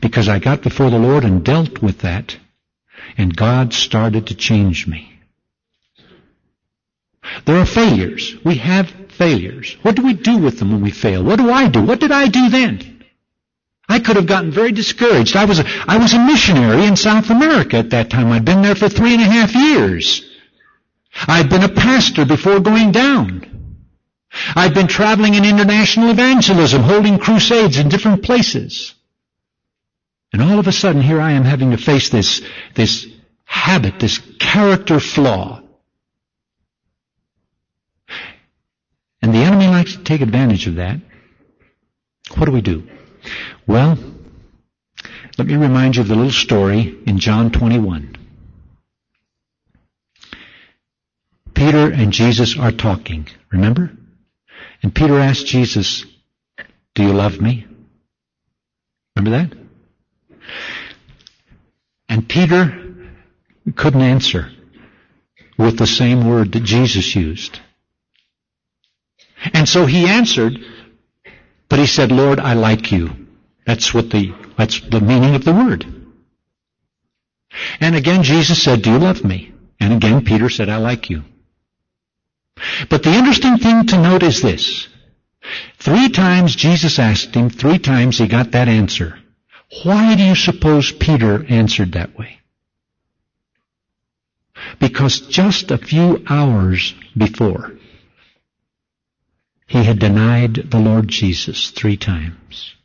Because 0.02 0.28
I 0.28 0.40
got 0.40 0.62
before 0.62 0.90
the 0.90 1.00
Lord 1.00 1.24
and 1.24 1.44
dealt 1.44 1.82
with 1.82 2.00
that, 2.00 2.38
and 3.18 3.36
God 3.36 3.74
started 3.74 4.28
to 4.28 4.36
change 4.36 4.86
me. 4.86 5.14
There 7.46 7.58
are 7.58 7.66
failures. 7.66 8.36
We 8.44 8.56
have 8.56 8.90
failures. 9.10 9.78
What 9.82 9.96
do 9.96 10.04
we 10.04 10.14
do 10.14 10.38
with 10.38 10.60
them 10.60 10.72
when 10.72 10.82
we 10.82 10.92
fail? 10.92 11.24
What 11.24 11.38
do 11.40 11.50
I 11.50 11.70
do? 11.70 11.82
What 11.82 12.00
did 12.00 12.12
I 12.12 12.28
do 12.28 12.50
then? 12.50 12.97
I 13.90 14.00
could 14.00 14.18
have 14.18 14.26
gotten 14.26 14.52
very 14.52 14.72
discouraged. 14.72 15.36
I 15.36 15.46
was 15.46 15.60
a, 15.60 15.66
I 15.88 15.98
was 15.98 16.14
a 16.14 16.20
missionary 16.20 16.86
in 16.86 16.96
South 16.96 17.30
America 17.30 17.78
at 17.78 17.92
that 17.92 18.10
time. 18.10 18.32
I'd 18.32 18.44
been 18.46 18.62
there 18.62 18.76
for 18.76 18.90
three 18.90 19.14
and 19.14 19.22
a 19.22 19.26
half 19.26 19.56
years. 19.56 20.24
I'd 21.28 21.50
been 21.50 21.64
a 21.64 21.70
pastor 21.70 22.26
before 22.26 22.60
going 22.60 22.92
down. 22.92 23.46
I'd 24.56 24.74
been 24.74 24.88
traveling 24.88 25.36
in 25.36 25.46
international 25.46 26.10
evangelism, 26.10 26.82
holding 26.82 27.18
crusades 27.18 27.80
in 27.80 27.90
different 27.90 28.24
places. 28.24 28.94
And 30.34 30.42
all 30.42 30.60
of 30.60 30.68
a 30.68 30.74
sudden, 30.74 31.02
here 31.02 31.22
I 31.22 31.32
am 31.32 31.46
having 31.46 31.72
to 31.72 31.78
face 31.78 32.10
this, 32.10 32.42
this 32.76 33.08
habit, 33.46 34.00
this 34.00 34.20
character 34.40 35.00
flaw. 35.00 35.62
And 39.22 39.34
the 39.34 39.40
enemy 39.40 39.68
likes 39.68 39.96
to 39.96 40.04
take 40.04 40.22
advantage 40.22 40.68
of 40.68 40.76
that. 40.76 41.00
What 42.36 42.46
do 42.46 42.52
we 42.52 42.62
do? 42.62 42.88
Well, 43.68 43.98
let 45.38 45.46
me 45.46 45.56
remind 45.56 45.98
you 45.98 46.02
of 46.02 46.08
the 46.08 46.16
little 46.16 46.32
story 46.32 46.98
in 47.06 47.20
John 47.20 47.52
21. 47.52 48.16
Peter 51.54 51.92
and 51.92 52.14
Jesus 52.14 52.58
are 52.58 52.72
talking, 52.72 53.28
remember? 53.52 53.92
And 54.82 54.96
Peter 54.96 55.20
asked 55.20 55.48
Jesus, 55.48 56.06
do 56.96 57.04
you 57.04 57.12
love 57.12 57.42
me? 57.42 57.68
Remember 59.16 59.38
that? 59.38 59.58
And 62.08 62.28
Peter 62.28 62.96
couldn't 63.76 64.02
answer 64.02 64.50
with 65.58 65.78
the 65.78 65.88
same 65.88 66.28
word 66.28 66.54
that 66.54 66.64
Jesus 66.64 67.16
used. 67.16 67.60
And 69.54 69.68
so 69.68 69.86
he 69.86 70.08
answered, 70.08 70.58
but 71.68 71.80
he 71.80 71.88
said, 71.88 72.12
Lord, 72.12 72.40
I 72.40 72.54
like 72.54 72.92
you. 72.92 73.27
That's 73.68 73.94
what 73.94 74.10
the, 74.10 74.34
that's 74.58 74.80
the 74.80 75.02
meaning 75.02 75.36
of 75.36 75.44
the 75.44 75.54
word. 75.54 75.86
And 77.82 77.96
again 77.96 78.24
Jesus 78.24 78.64
said, 78.64 78.82
do 78.82 78.92
you 78.92 78.98
love 78.98 79.26
me? 79.26 79.54
And 79.80 79.94
again 79.94 80.24
Peter 80.24 80.50
said, 80.50 80.70
I 80.70 80.78
like 80.78 81.10
you. 81.10 81.24
But 82.90 83.04
the 83.04 83.14
interesting 83.14 83.58
thing 83.58 83.86
to 83.88 84.02
note 84.02 84.24
is 84.24 84.42
this. 84.42 84.88
Three 85.80 86.08
times 86.08 86.56
Jesus 86.56 86.98
asked 86.98 87.36
him, 87.36 87.50
three 87.50 87.78
times 87.78 88.18
he 88.18 88.28
got 88.28 88.52
that 88.52 88.70
answer. 88.70 89.20
Why 89.84 90.16
do 90.16 90.24
you 90.24 90.36
suppose 90.36 90.92
Peter 90.94 91.46
answered 91.50 91.92
that 91.92 92.18
way? 92.18 92.40
Because 94.80 95.20
just 95.20 95.72
a 95.72 95.78
few 95.78 96.24
hours 96.28 96.96
before, 97.18 97.74
he 99.68 99.84
had 99.84 100.00
denied 100.00 100.72
the 100.72 100.80
Lord 100.80 101.10
Jesus 101.10 101.72
three 101.72 101.98
times. 101.98 102.77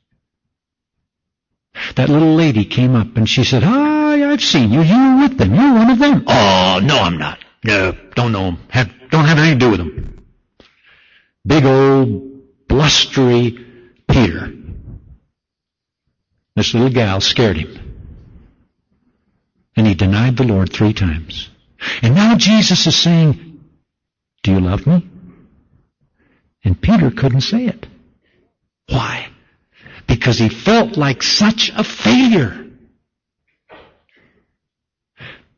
That 1.96 2.08
little 2.08 2.34
lady 2.34 2.64
came 2.64 2.94
up 2.94 3.16
and 3.16 3.28
she 3.28 3.44
said, 3.44 3.62
Hi, 3.62 4.30
I've 4.30 4.42
seen 4.42 4.72
you. 4.72 4.82
You 4.82 5.14
were 5.16 5.22
with 5.22 5.38
them. 5.38 5.54
You're 5.54 5.74
one 5.74 5.90
of 5.90 5.98
them. 5.98 6.24
Oh, 6.26 6.80
no, 6.82 6.98
I'm 6.98 7.18
not. 7.18 7.38
No, 7.64 7.92
don't 8.14 8.32
know 8.32 8.44
them. 8.44 8.58
Have, 8.68 8.92
don't 9.10 9.24
have 9.24 9.38
anything 9.38 9.58
to 9.58 9.64
do 9.64 9.70
with 9.70 9.78
them. 9.78 10.26
Big 11.46 11.64
old 11.64 12.68
blustery 12.68 13.58
Peter. 14.08 14.52
This 16.54 16.74
little 16.74 16.90
gal 16.90 17.20
scared 17.20 17.56
him. 17.56 17.78
And 19.74 19.86
he 19.86 19.94
denied 19.94 20.36
the 20.36 20.44
Lord 20.44 20.72
three 20.72 20.92
times. 20.92 21.48
And 22.02 22.14
now 22.14 22.36
Jesus 22.36 22.86
is 22.86 22.96
saying, 22.96 23.60
Do 24.42 24.52
you 24.52 24.60
love 24.60 24.86
me? 24.86 25.08
And 26.64 26.80
Peter 26.80 27.10
couldn't 27.10 27.40
say 27.40 27.66
it. 27.66 27.86
Why? 28.88 29.31
Because 30.12 30.38
he 30.38 30.50
felt 30.50 30.98
like 30.98 31.22
such 31.22 31.70
a 31.74 31.82
failure. 31.82 32.66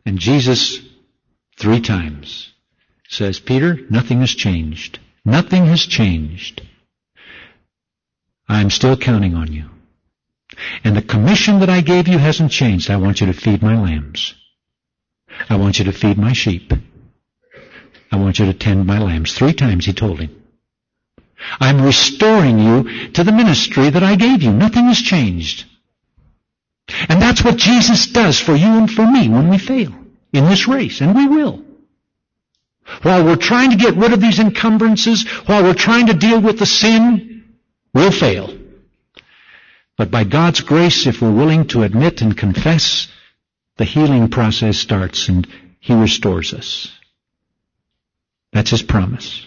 And 0.07 0.17
Jesus, 0.17 0.79
three 1.59 1.81
times, 1.81 2.53
says, 3.09 3.41
Peter, 3.41 3.81
nothing 3.91 4.21
has 4.21 4.31
changed. 4.31 5.01
Nothing 5.25 5.67
has 5.67 5.81
changed. 5.85 6.63
I'm 8.49 8.71
still 8.71 8.97
counting 8.97 9.35
on 9.35 9.53
you. 9.53 9.71
And 10.85 10.97
the 10.97 11.03
commission 11.03 11.59
that 11.59 11.69
I 11.69 11.81
gave 11.81 12.07
you 12.07 12.19
hasn't 12.19 12.53
changed. 12.53 12.93
I 12.93 12.97
want 12.99 13.21
you 13.21 13.27
to 13.27 13.33
feed 13.33 13.61
my 13.61 13.77
lambs. 13.77 14.35
I 15.51 15.57
want 15.57 15.81
you 15.81 15.87
to 15.87 15.93
feed 15.93 16.17
my 16.17 16.33
sheep. 16.33 16.73
I 18.13 18.17
want 18.19 18.39
you 18.39 18.47
to 18.47 18.55
tend 18.55 18.87
my 18.87 19.01
lambs. 19.01 19.33
Three 19.35 19.53
times 19.53 19.85
he 19.85 19.93
told 19.93 20.21
him. 20.21 20.44
I'm 21.61 21.83
restoring 21.83 22.59
you 22.59 23.11
to 23.13 23.25
the 23.25 23.33
ministry 23.33 23.91
that 23.91 24.03
I 24.03 24.17
gave 24.17 24.43
you. 24.43 24.53
Nothing 24.53 24.87
has 24.87 24.99
changed. 24.99 25.67
And 27.09 27.21
that's 27.21 27.43
what 27.43 27.57
Jesus 27.57 28.07
does 28.07 28.39
for 28.39 28.55
you 28.55 28.67
and 28.67 28.91
for 28.91 29.07
me 29.07 29.29
when 29.29 29.49
we 29.49 29.59
fail 29.59 29.93
in 30.33 30.47
this 30.47 30.67
race, 30.67 31.01
and 31.01 31.15
we 31.15 31.27
will. 31.27 31.65
While 33.03 33.25
we're 33.25 33.37
trying 33.37 33.71
to 33.71 33.77
get 33.77 33.97
rid 33.97 34.13
of 34.13 34.21
these 34.21 34.39
encumbrances, 34.39 35.27
while 35.47 35.63
we're 35.63 35.75
trying 35.75 36.07
to 36.09 36.15
deal 36.15 36.41
with 36.41 36.59
the 36.59 36.67
sin, 36.67 37.45
we'll 37.95 38.11
fail. 38.11 38.59
But 39.97 40.11
by 40.11 40.25
God's 40.25 40.61
grace, 40.61 41.07
if 41.07 41.23
we're 41.23 41.31
willing 41.31 41.69
to 41.69 41.83
admit 41.83 42.21
and 42.21 42.37
confess, 42.37 43.09
the 43.77 43.85
healing 43.85 44.29
process 44.29 44.77
starts 44.77 45.29
and 45.29 45.47
He 45.81 45.95
restores 45.95 46.53
us. 46.53 46.93
That's 48.53 48.71
His 48.71 48.83
promise. 48.83 49.47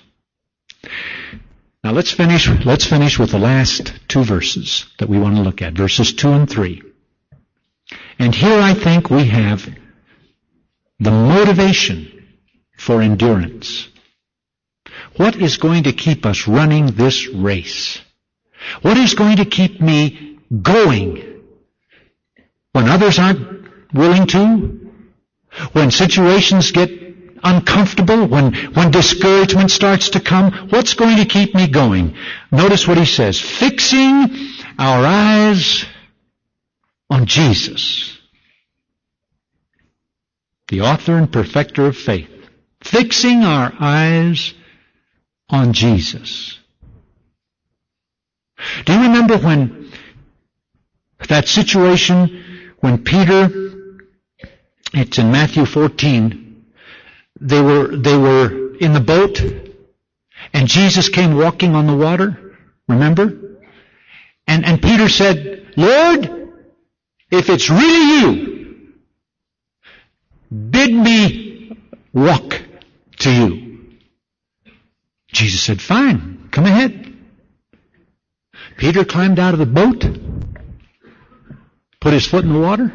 Now 1.87 1.93
let's 1.93 2.11
finish, 2.11 2.49
let's 2.65 2.85
finish 2.85 3.17
with 3.17 3.31
the 3.31 3.39
last 3.39 3.93
two 4.09 4.25
verses 4.25 4.85
that 4.99 5.07
we 5.07 5.17
want 5.17 5.37
to 5.37 5.41
look 5.41 5.61
at, 5.61 5.71
verses 5.71 6.11
two 6.11 6.27
and 6.33 6.49
three. 6.49 6.83
And 8.19 8.35
here 8.35 8.59
I 8.59 8.73
think 8.73 9.09
we 9.09 9.23
have 9.29 9.65
the 10.99 11.11
motivation 11.11 12.27
for 12.77 13.01
endurance. 13.01 13.87
What 15.15 15.37
is 15.37 15.55
going 15.55 15.83
to 15.83 15.93
keep 15.93 16.25
us 16.25 16.45
running 16.45 16.87
this 16.87 17.29
race? 17.29 18.01
What 18.81 18.97
is 18.97 19.13
going 19.13 19.37
to 19.37 19.45
keep 19.45 19.79
me 19.79 20.39
going 20.61 21.41
when 22.73 22.89
others 22.89 23.17
aren't 23.17 23.93
willing 23.93 24.27
to? 24.27 24.91
When 25.71 25.91
situations 25.91 26.71
get 26.71 26.96
uncomfortable, 27.43 28.27
when, 28.27 28.53
when 28.73 28.91
discouragement 28.91 29.71
starts 29.71 30.09
to 30.11 30.19
come, 30.19 30.69
what's 30.69 30.93
going 30.93 31.17
to 31.17 31.25
keep 31.25 31.53
me 31.55 31.67
going? 31.67 32.15
Notice 32.51 32.87
what 32.87 32.97
he 32.97 33.05
says. 33.05 33.39
Fixing 33.39 34.51
our 34.79 35.05
eyes 35.05 35.85
on 37.09 37.25
Jesus. 37.25 38.17
The 40.67 40.81
author 40.81 41.17
and 41.17 41.31
perfecter 41.31 41.85
of 41.85 41.97
faith. 41.97 42.29
Fixing 42.81 43.43
our 43.43 43.73
eyes 43.79 44.53
on 45.49 45.73
Jesus. 45.73 46.59
Do 48.85 48.93
you 48.93 49.01
remember 49.03 49.37
when 49.37 49.91
that 51.29 51.47
situation 51.47 52.43
when 52.79 53.03
Peter, 53.03 53.49
it's 54.93 55.17
in 55.17 55.31
Matthew 55.31 55.65
14, 55.65 56.46
they 57.39 57.61
were, 57.61 57.95
they 57.95 58.17
were 58.17 58.75
in 58.77 58.93
the 58.93 58.99
boat 58.99 59.41
and 60.53 60.67
Jesus 60.67 61.09
came 61.09 61.35
walking 61.35 61.75
on 61.75 61.87
the 61.87 61.95
water. 61.95 62.55
Remember? 62.87 63.59
And, 64.47 64.65
and 64.65 64.81
Peter 64.81 65.09
said, 65.09 65.73
Lord, 65.75 66.53
if 67.29 67.49
it's 67.49 67.69
really 67.69 68.19
you, 68.19 68.93
bid 70.49 70.93
me 70.93 71.77
walk 72.13 72.61
to 73.19 73.31
you. 73.31 73.97
Jesus 75.31 75.61
said, 75.61 75.81
fine, 75.81 76.49
come 76.51 76.65
ahead. 76.65 77.15
Peter 78.77 79.03
climbed 79.03 79.39
out 79.39 79.53
of 79.53 79.59
the 79.59 79.65
boat, 79.65 80.05
put 81.99 82.13
his 82.13 82.25
foot 82.25 82.45
in 82.45 82.53
the 82.53 82.59
water, 82.59 82.93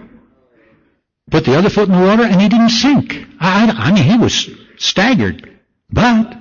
put 1.32 1.46
the 1.46 1.56
other 1.56 1.70
foot 1.70 1.88
in 1.88 1.94
the 1.94 2.06
water, 2.06 2.24
and 2.24 2.40
he 2.40 2.48
didn't 2.48 2.68
sink. 2.68 3.26
I, 3.40 3.66
I 3.70 3.92
mean, 3.92 4.04
he 4.04 4.18
was 4.18 4.50
staggered. 4.76 5.58
But 5.90 6.36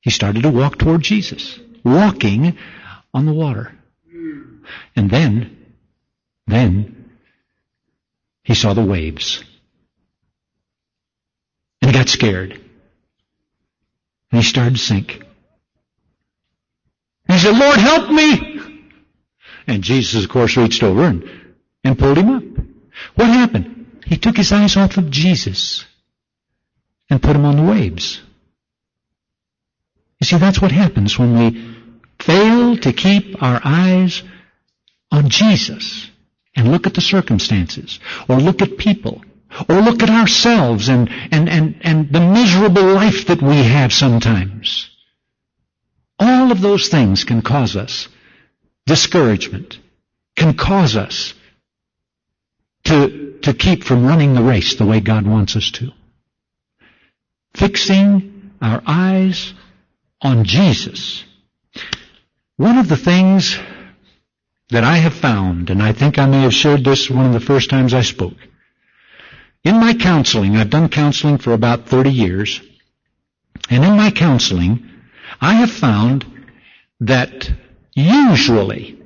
he 0.00 0.10
started 0.10 0.42
to 0.42 0.50
walk 0.50 0.78
toward 0.78 1.00
Jesus, 1.00 1.58
walking 1.82 2.58
on 3.14 3.24
the 3.24 3.32
water. 3.32 3.74
And 4.94 5.10
then, 5.10 5.74
then, 6.46 7.10
he 8.44 8.54
saw 8.54 8.74
the 8.74 8.84
waves. 8.84 9.42
And 11.80 11.90
he 11.90 11.96
got 11.96 12.08
scared. 12.08 12.52
And 14.30 14.42
he 14.42 14.46
started 14.46 14.74
to 14.74 14.80
sink. 14.80 15.22
He 17.28 17.38
said, 17.38 17.56
Lord, 17.56 17.78
help 17.78 18.10
me! 18.10 18.90
And 19.66 19.82
Jesus, 19.82 20.22
of 20.24 20.30
course, 20.30 20.56
reached 20.58 20.82
over 20.82 21.04
and, 21.04 21.30
and 21.82 21.98
pulled 21.98 22.18
him 22.18 22.28
up. 22.28 22.42
What 23.14 23.28
happened? 23.28 23.81
He 24.04 24.18
took 24.18 24.36
his 24.36 24.52
eyes 24.52 24.76
off 24.76 24.96
of 24.96 25.10
Jesus 25.10 25.84
and 27.08 27.22
put 27.22 27.34
them 27.34 27.44
on 27.44 27.56
the 27.56 27.70
waves. 27.70 28.20
You 30.20 30.26
see, 30.26 30.38
that's 30.38 30.62
what 30.62 30.72
happens 30.72 31.18
when 31.18 31.38
we 31.38 31.76
fail 32.20 32.76
to 32.76 32.92
keep 32.92 33.42
our 33.42 33.60
eyes 33.64 34.22
on 35.10 35.28
Jesus 35.28 36.08
and 36.54 36.70
look 36.70 36.86
at 36.86 36.94
the 36.94 37.00
circumstances 37.00 37.98
or 38.28 38.36
look 38.36 38.62
at 38.62 38.78
people 38.78 39.22
or 39.68 39.80
look 39.80 40.02
at 40.02 40.10
ourselves 40.10 40.88
and, 40.88 41.10
and, 41.30 41.48
and, 41.48 41.76
and 41.82 42.12
the 42.12 42.20
miserable 42.20 42.84
life 42.84 43.26
that 43.26 43.42
we 43.42 43.56
have 43.56 43.92
sometimes. 43.92 44.90
All 46.18 46.52
of 46.52 46.60
those 46.60 46.88
things 46.88 47.24
can 47.24 47.42
cause 47.42 47.76
us 47.76 48.08
discouragement, 48.86 49.78
can 50.36 50.54
cause 50.54 50.96
us 50.96 51.34
to, 52.84 53.38
to 53.42 53.54
keep 53.54 53.84
from 53.84 54.06
running 54.06 54.34
the 54.34 54.42
race 54.42 54.74
the 54.74 54.86
way 54.86 55.00
God 55.00 55.26
wants 55.26 55.56
us 55.56 55.70
to. 55.72 55.90
Fixing 57.54 58.52
our 58.60 58.82
eyes 58.86 59.54
on 60.20 60.44
Jesus. 60.44 61.24
One 62.56 62.78
of 62.78 62.88
the 62.88 62.96
things 62.96 63.58
that 64.70 64.84
I 64.84 64.96
have 64.96 65.14
found, 65.14 65.68
and 65.70 65.82
I 65.82 65.92
think 65.92 66.18
I 66.18 66.26
may 66.26 66.42
have 66.42 66.54
shared 66.54 66.84
this 66.84 67.10
one 67.10 67.26
of 67.26 67.32
the 67.32 67.40
first 67.40 67.68
times 67.68 67.92
I 67.92 68.02
spoke, 68.02 68.36
in 69.64 69.76
my 69.76 69.94
counseling, 69.94 70.56
I've 70.56 70.70
done 70.70 70.88
counseling 70.88 71.38
for 71.38 71.52
about 71.52 71.86
30 71.86 72.10
years, 72.10 72.60
and 73.70 73.84
in 73.84 73.96
my 73.96 74.10
counseling, 74.10 74.88
I 75.40 75.54
have 75.54 75.70
found 75.70 76.26
that 77.00 77.50
usually, 77.94 79.01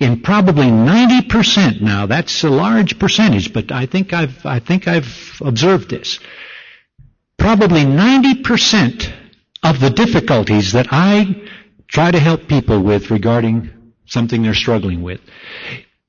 in 0.00 0.22
probably 0.22 0.66
90% 0.66 1.80
now, 1.80 2.06
that's 2.06 2.44
a 2.44 2.50
large 2.50 2.98
percentage, 2.98 3.52
but 3.52 3.72
I 3.72 3.86
think 3.86 4.12
I've, 4.12 4.44
I 4.44 4.58
think 4.58 4.88
I've 4.88 5.40
observed 5.40 5.90
this. 5.90 6.18
Probably 7.36 7.82
90% 7.84 9.12
of 9.62 9.80
the 9.80 9.90
difficulties 9.90 10.72
that 10.72 10.88
I 10.90 11.48
try 11.86 12.10
to 12.10 12.18
help 12.18 12.48
people 12.48 12.80
with 12.80 13.10
regarding 13.10 13.70
something 14.06 14.42
they're 14.42 14.54
struggling 14.54 15.02
with 15.02 15.20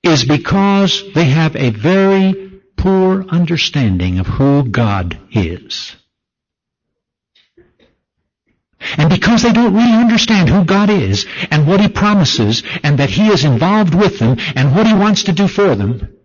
is 0.04 0.24
because 0.26 1.04
they 1.14 1.26
have 1.26 1.56
a 1.56 1.70
very 1.70 2.62
poor 2.78 3.26
understanding 3.28 4.20
of 4.20 4.28
who 4.28 4.64
God 4.64 5.18
is. 5.32 5.96
And 8.98 9.10
because 9.10 9.44
they 9.44 9.52
don't 9.52 9.74
really 9.74 9.92
understand 9.92 10.50
who 10.50 10.64
God 10.64 10.90
is 10.90 11.26
and 11.52 11.68
what 11.68 11.82
He 11.82 11.90
promises 11.90 12.64
and 12.84 13.00
that 13.00 13.10
He 13.10 13.28
is 13.28 13.44
involved 13.44 13.94
with 13.94 14.20
them 14.20 14.38
and 14.56 14.76
what 14.76 14.88
He 14.88 14.94
wants 14.94 15.24
to 15.24 15.34
do 15.34 15.48
for 15.48 15.76
them, 15.76 16.16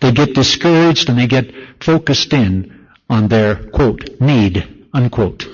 they 0.00 0.12
get 0.12 0.34
discouraged 0.34 1.08
and 1.08 1.18
they 1.18 1.26
get 1.26 1.52
focused 1.80 2.32
in 2.32 2.88
on 3.10 3.28
their, 3.28 3.56
quote, 3.70 4.20
need, 4.20 4.86
unquote. 4.92 5.46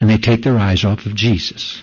And 0.00 0.08
they 0.08 0.18
take 0.18 0.42
their 0.42 0.58
eyes 0.58 0.84
off 0.84 1.04
of 1.06 1.14
Jesus. 1.14 1.82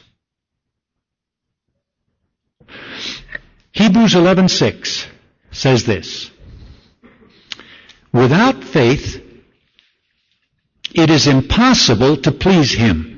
Hebrews 3.72 4.16
11:6 4.16 5.06
says 5.52 5.86
this, 5.86 6.32
Without 8.12 8.64
faith, 8.64 9.22
it 10.94 11.10
is 11.10 11.28
impossible 11.28 12.18
to 12.18 12.32
please 12.32 12.72
Him. 12.72 13.18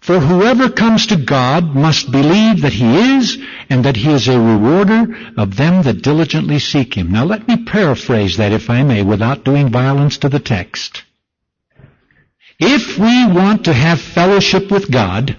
For 0.00 0.18
whoever 0.18 0.68
comes 0.68 1.06
to 1.06 1.16
God 1.16 1.76
must 1.76 2.10
believe 2.10 2.62
that 2.62 2.72
He 2.72 3.16
is, 3.16 3.38
and 3.70 3.84
that 3.84 3.96
He 3.96 4.10
is 4.10 4.26
a 4.26 4.40
rewarder 4.40 5.16
of 5.36 5.56
them 5.56 5.82
that 5.82 6.02
diligently 6.02 6.58
seek 6.58 6.94
Him. 6.94 7.12
Now 7.12 7.24
let 7.24 7.46
me 7.46 7.64
paraphrase 7.64 8.38
that, 8.38 8.52
if 8.52 8.68
I 8.68 8.82
may, 8.82 9.02
without 9.04 9.44
doing 9.44 9.70
violence 9.70 10.18
to 10.18 10.28
the 10.28 10.40
text. 10.40 11.04
If 12.58 12.98
we 12.98 13.26
want 13.26 13.66
to 13.66 13.72
have 13.72 14.00
fellowship 14.00 14.72
with 14.72 14.90
God, 14.90 15.36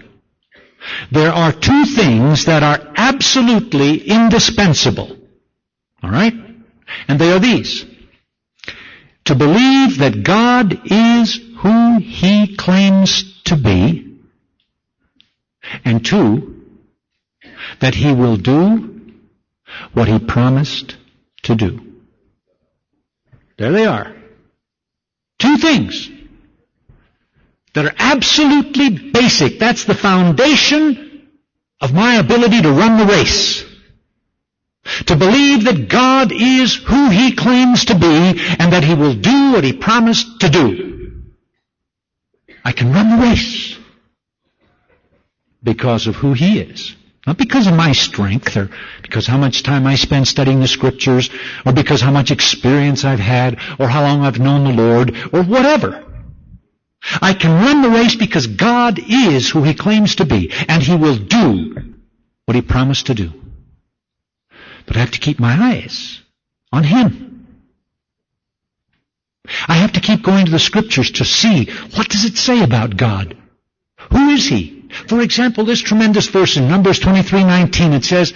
there 1.11 1.32
are 1.32 1.51
two 1.51 1.86
things 1.86 2.45
that 2.45 2.64
are 2.64 2.93
absolutely 2.95 3.97
indispensable. 3.97 5.18
Alright? 6.03 6.34
And 7.07 7.20
they 7.20 7.32
are 7.32 7.39
these. 7.39 7.86
To 9.26 9.36
believe 9.36 9.99
that 9.99 10.24
God 10.24 10.82
is 10.86 11.39
who 11.57 11.99
He 11.99 12.55
claims 12.55 13.41
to 13.43 13.55
be, 13.55 14.17
and 15.86 16.05
two, 16.05 16.65
that 17.80 17.95
He 17.95 18.11
will 18.13 18.36
do 18.36 19.11
what 19.93 20.07
He 20.07 20.19
promised 20.19 20.97
to 21.43 21.55
do. 21.55 21.93
There 23.57 23.71
they 23.71 23.86
are. 23.86 24.13
Two 25.39 25.57
things 25.57 26.09
that 27.74 27.86
are 27.86 27.95
absolutely 27.97 29.11
basic. 29.11 29.59
That's 29.59 29.86
the 29.86 29.95
foundation 29.95 31.30
of 31.82 31.93
my 31.93 32.15
ability 32.15 32.61
to 32.61 32.71
run 32.71 32.97
the 32.97 33.05
race. 33.05 33.65
To 35.07 35.15
believe 35.15 35.63
that 35.63 35.88
God 35.88 36.31
is 36.31 36.75
who 36.75 37.09
He 37.09 37.34
claims 37.34 37.86
to 37.86 37.95
be 37.95 38.39
and 38.59 38.73
that 38.73 38.84
He 38.84 38.93
will 38.93 39.13
do 39.13 39.53
what 39.53 39.63
He 39.63 39.73
promised 39.73 40.41
to 40.41 40.49
do. 40.49 41.21
I 42.65 42.71
can 42.71 42.91
run 42.91 43.09
the 43.09 43.25
race 43.25 43.77
because 45.61 46.07
of 46.07 46.15
who 46.15 46.34
He 46.34 46.59
is. 46.59 46.95
Not 47.25 47.38
because 47.38 47.67
of 47.67 47.73
my 47.73 47.93
strength 47.93 48.57
or 48.57 48.69
because 49.01 49.25
how 49.25 49.38
much 49.38 49.63
time 49.63 49.88
I 49.88 49.95
spend 49.95 50.27
studying 50.27 50.59
the 50.59 50.67
scriptures 50.67 51.29
or 51.65 51.71
because 51.71 52.01
how 52.01 52.11
much 52.11 52.31
experience 52.31 53.05
I've 53.05 53.19
had 53.19 53.59
or 53.79 53.88
how 53.88 54.03
long 54.03 54.23
I've 54.23 54.39
known 54.39 54.65
the 54.65 54.73
Lord 54.73 55.15
or 55.31 55.43
whatever. 55.43 56.03
I 57.21 57.34
can 57.34 57.51
run 57.51 57.81
the 57.81 57.89
race 57.89 58.15
because 58.15 58.47
God 58.47 58.99
is 58.99 59.49
who 59.49 59.63
He 59.63 59.73
claims 59.73 60.15
to 60.15 60.25
be, 60.25 60.51
and 60.67 60.81
He 60.81 60.95
will 60.95 61.17
do 61.17 61.95
what 62.45 62.55
He 62.55 62.61
promised 62.61 63.07
to 63.07 63.13
do. 63.13 63.42
But 64.86 64.97
I 64.97 64.99
have 64.99 65.11
to 65.11 65.19
keep 65.19 65.39
my 65.39 65.53
eyes 65.71 66.21
on 66.71 66.84
Him. 66.84 67.47
I 69.67 69.75
have 69.75 69.93
to 69.93 69.99
keep 69.99 70.23
going 70.23 70.45
to 70.45 70.51
the 70.51 70.59
Scriptures 70.59 71.11
to 71.11 71.25
see 71.25 71.65
what 71.95 72.09
does 72.09 72.25
it 72.25 72.38
say 72.38 72.63
about 72.63 72.97
God? 72.97 73.38
Who 74.11 74.29
is 74.29 74.47
He? 74.47 74.84
For 75.07 75.21
example, 75.21 75.65
this 75.65 75.81
tremendous 75.81 76.27
verse 76.27 76.57
in 76.57 76.67
Numbers 76.67 76.99
23:19 76.99 77.93
it 77.93 78.05
says, 78.05 78.34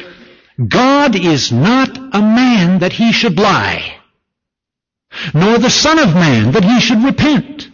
God 0.66 1.16
is 1.16 1.52
not 1.52 1.98
a 1.98 2.22
man 2.22 2.80
that 2.80 2.94
he 2.94 3.12
should 3.12 3.38
lie, 3.38 3.96
nor 5.34 5.60
the 5.60 5.70
son 5.70 6.00
of 6.00 6.16
man 6.16 6.52
that 6.54 6.64
he 6.64 6.80
should 6.80 7.04
repent. 7.04 7.70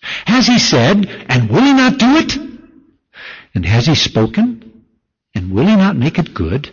Has 0.00 0.46
he 0.46 0.60
said, 0.60 1.06
and 1.28 1.50
will 1.50 1.62
he 1.62 1.72
not 1.72 1.98
do 1.98 2.16
it? 2.16 2.36
And 3.52 3.66
has 3.66 3.86
he 3.86 3.96
spoken, 3.96 4.84
and 5.34 5.50
will 5.50 5.66
he 5.66 5.74
not 5.74 5.96
make 5.96 6.20
it 6.20 6.32
good? 6.34 6.70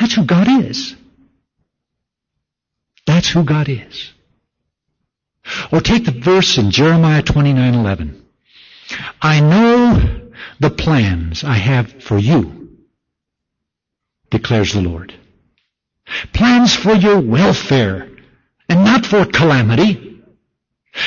That's 0.00 0.14
who 0.14 0.24
God 0.24 0.48
is. 0.48 0.96
That's 3.06 3.28
who 3.28 3.44
God 3.44 3.68
is. 3.68 4.12
Or 5.70 5.80
take 5.80 6.06
the 6.06 6.12
verse 6.12 6.56
in 6.56 6.70
Jeremiah 6.70 7.22
29:11. 7.22 8.22
I 9.20 9.40
know 9.40 10.30
the 10.58 10.70
plans 10.70 11.44
I 11.44 11.54
have 11.54 12.02
for 12.02 12.18
you, 12.18 12.78
declares 14.30 14.72
the 14.72 14.80
Lord. 14.80 15.14
Plans 16.32 16.74
for 16.74 16.94
your 16.94 17.20
welfare 17.20 18.08
and 18.68 18.84
not 18.84 19.04
for 19.04 19.26
calamity 19.26 20.22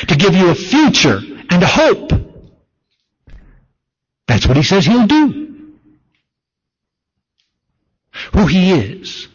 to 0.06 0.16
give 0.16 0.34
you 0.34 0.50
a 0.50 0.54
future 0.54 1.20
and 1.50 1.62
a 1.62 1.66
hope. 1.66 2.12
That's 4.28 4.46
what 4.46 4.56
he 4.56 4.62
says 4.62 4.86
he'll 4.86 5.06
do. 5.06 5.53
Who 8.32 8.46
he 8.46 8.72
is 8.72 9.28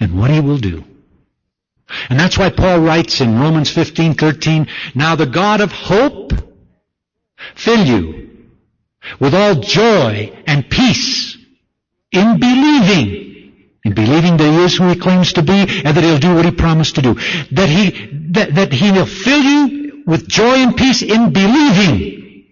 and 0.00 0.18
what 0.18 0.30
he 0.30 0.40
will 0.40 0.58
do. 0.58 0.84
And 2.08 2.18
that's 2.18 2.36
why 2.36 2.50
Paul 2.50 2.80
writes 2.80 3.20
in 3.20 3.38
Romans 3.38 3.70
15:13, 3.70 4.66
"Now 4.94 5.14
the 5.14 5.26
God 5.26 5.60
of 5.60 5.72
hope 5.72 6.32
fill 7.54 7.84
you 7.84 8.30
with 9.20 9.34
all 9.34 9.54
joy 9.54 10.32
and 10.46 10.68
peace 10.68 11.36
in 12.12 12.40
believing 12.40 13.26
in 13.86 13.94
believing 13.94 14.36
that 14.36 14.50
he 14.50 14.64
is 14.64 14.76
who 14.76 14.88
he 14.88 14.96
claims 14.96 15.34
to 15.34 15.42
be 15.42 15.52
and 15.52 15.96
that 15.96 16.02
he'll 16.02 16.18
do 16.18 16.34
what 16.34 16.44
he 16.44 16.50
promised 16.50 16.96
to 16.96 17.02
do. 17.02 17.14
That 17.52 17.68
he, 17.68 18.08
that, 18.32 18.56
that 18.56 18.72
he 18.72 18.90
will 18.90 19.06
fill 19.06 19.40
you 19.40 20.02
with 20.04 20.26
joy 20.26 20.56
and 20.56 20.76
peace 20.76 21.02
in 21.02 21.32
believing 21.32 22.46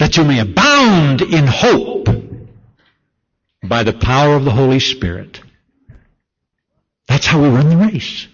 that 0.00 0.16
you 0.16 0.24
may 0.24 0.40
abound 0.40 1.22
in 1.22 1.46
hope 1.46 2.08
by 3.62 3.82
the 3.82 3.92
power 3.92 4.36
of 4.36 4.44
the 4.44 4.50
Holy 4.50 4.80
Spirit. 4.80 5.40
That's 7.06 7.26
how 7.26 7.42
we 7.42 7.48
run 7.48 7.70
the 7.70 7.76
race. 7.76 8.28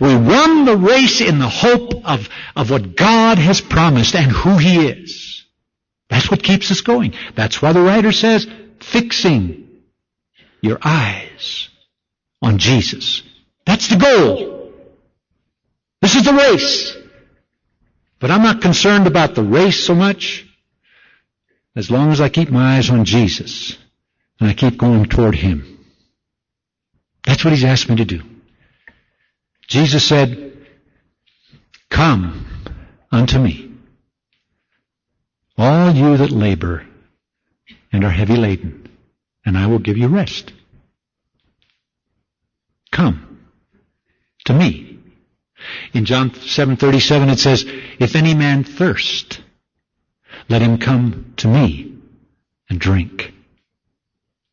We 0.00 0.14
run 0.14 0.64
the 0.64 0.76
race 0.76 1.20
in 1.20 1.38
the 1.38 1.48
hope 1.48 2.04
of, 2.04 2.28
of 2.56 2.70
what 2.70 2.96
God 2.96 3.38
has 3.38 3.60
promised 3.60 4.14
and 4.16 4.30
who 4.30 4.56
He 4.58 4.86
is. 4.86 5.44
That's 6.08 6.30
what 6.30 6.42
keeps 6.42 6.70
us 6.70 6.80
going. 6.80 7.14
That's 7.34 7.62
why 7.62 7.72
the 7.72 7.82
writer 7.82 8.12
says, 8.12 8.46
fixing 8.80 9.68
your 10.60 10.78
eyes 10.82 11.68
on 12.42 12.58
Jesus. 12.58 13.22
That's 13.66 13.88
the 13.88 13.96
goal. 13.96 14.72
This 16.00 16.16
is 16.16 16.24
the 16.24 16.32
race. 16.32 16.96
But 18.18 18.30
I'm 18.30 18.42
not 18.42 18.62
concerned 18.62 19.06
about 19.06 19.34
the 19.34 19.44
race 19.44 19.84
so 19.84 19.94
much 19.94 20.44
as 21.76 21.90
long 21.90 22.10
as 22.10 22.20
I 22.20 22.28
keep 22.28 22.50
my 22.50 22.78
eyes 22.78 22.90
on 22.90 23.04
Jesus 23.04 23.76
and 24.40 24.48
I 24.48 24.54
keep 24.54 24.78
going 24.78 25.06
toward 25.06 25.34
Him. 25.34 25.78
That's 27.24 27.44
what 27.44 27.52
He's 27.52 27.64
asked 27.64 27.88
me 27.88 27.96
to 27.96 28.04
do. 28.04 28.22
Jesus 29.66 30.04
said, 30.04 30.66
Come 31.90 32.46
unto 33.10 33.38
me, 33.38 33.70
all 35.56 35.92
you 35.92 36.16
that 36.16 36.30
labor 36.30 36.86
and 37.92 38.04
are 38.04 38.10
heavy 38.10 38.36
laden, 38.36 38.88
and 39.44 39.56
I 39.56 39.66
will 39.66 39.78
give 39.78 39.96
you 39.96 40.08
rest. 40.08 40.52
Come 42.90 43.38
to 44.44 44.54
me. 44.54 44.98
In 45.92 46.04
John 46.04 46.30
7:37 46.30 47.30
it 47.30 47.38
says, 47.38 47.64
"If 47.98 48.14
any 48.14 48.34
man 48.34 48.64
thirst, 48.64 49.40
let 50.48 50.62
him 50.62 50.78
come 50.78 51.32
to 51.38 51.48
me 51.48 51.92
and 52.70 52.78
drink." 52.78 53.34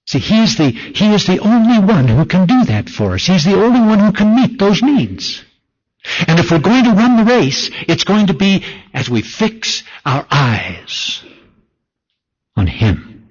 See, 0.06 0.20
he 0.20 0.43
is 0.43 0.56
the, 0.58 0.70
he 0.70 1.14
is 1.14 1.26
the 1.26 1.39
only 1.39 1.80
one 1.80 2.08
who 2.08 2.26
can 2.26 2.45
do 2.45 2.66
that 2.66 2.89
for 2.89 3.16
us. 3.16 3.26
He's 3.26 3.43
the 3.43 3.56
only 3.56 3.80
one 3.80 3.99
who 3.99 4.12
can 4.12 4.36
meet 4.36 4.60
those 4.60 4.84
needs. 4.84 5.43
And 6.28 6.39
if 6.39 6.51
we're 6.51 6.60
going 6.60 6.84
to 6.84 6.91
run 6.91 7.18
the 7.18 7.24
race, 7.24 7.72
it's 7.88 8.03
going 8.03 8.28
to 8.28 8.36
be 8.36 8.64
as 8.93 9.10
we 9.10 9.24
fix 9.24 9.84
our 10.06 10.26
eyes 10.30 11.24
on 12.56 12.68
Him. 12.68 13.30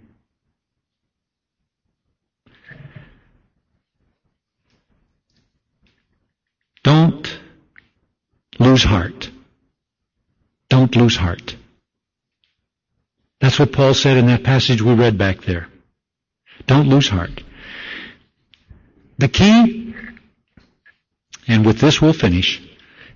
Don't 6.82 7.38
lose 8.58 8.82
heart. 8.82 9.30
Don't 10.68 10.94
lose 10.96 11.16
heart. 11.16 11.56
That's 13.40 13.58
what 13.58 13.72
Paul 13.72 13.94
said 13.94 14.16
in 14.16 14.26
that 14.26 14.42
passage 14.42 14.82
we 14.82 14.94
read 14.94 15.16
back 15.16 15.42
there. 15.42 15.68
Don't 16.66 16.88
lose 16.88 17.08
heart. 17.08 17.42
The 19.18 19.28
key, 19.28 19.94
and 21.46 21.64
with 21.64 21.78
this 21.78 22.00
we'll 22.00 22.12
finish, 22.12 22.62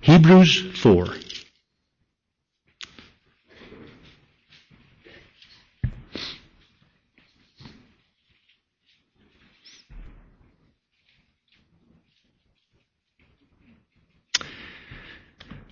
Hebrews 0.01 0.79
4. 0.79 1.07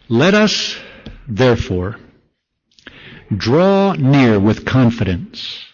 Let 0.09 0.33
us, 0.33 0.77
therefore, 1.27 1.97
draw 3.35 3.93
near 3.93 4.39
with 4.39 4.65
confidence 4.65 5.66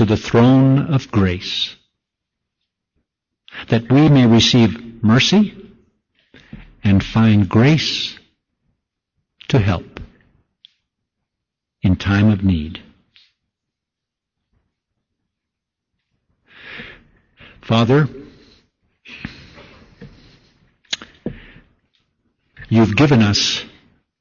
to 0.00 0.06
the 0.06 0.16
throne 0.16 0.94
of 0.94 1.10
grace, 1.10 1.76
that 3.68 3.92
we 3.92 4.08
may 4.08 4.26
receive 4.26 5.04
mercy 5.04 5.54
and 6.82 7.04
find 7.04 7.46
grace 7.46 8.18
to 9.48 9.58
help 9.58 10.00
in 11.82 11.96
time 11.96 12.30
of 12.30 12.42
need. 12.42 12.82
Father, 17.60 18.08
you've 22.70 22.96
given 22.96 23.20
us 23.20 23.62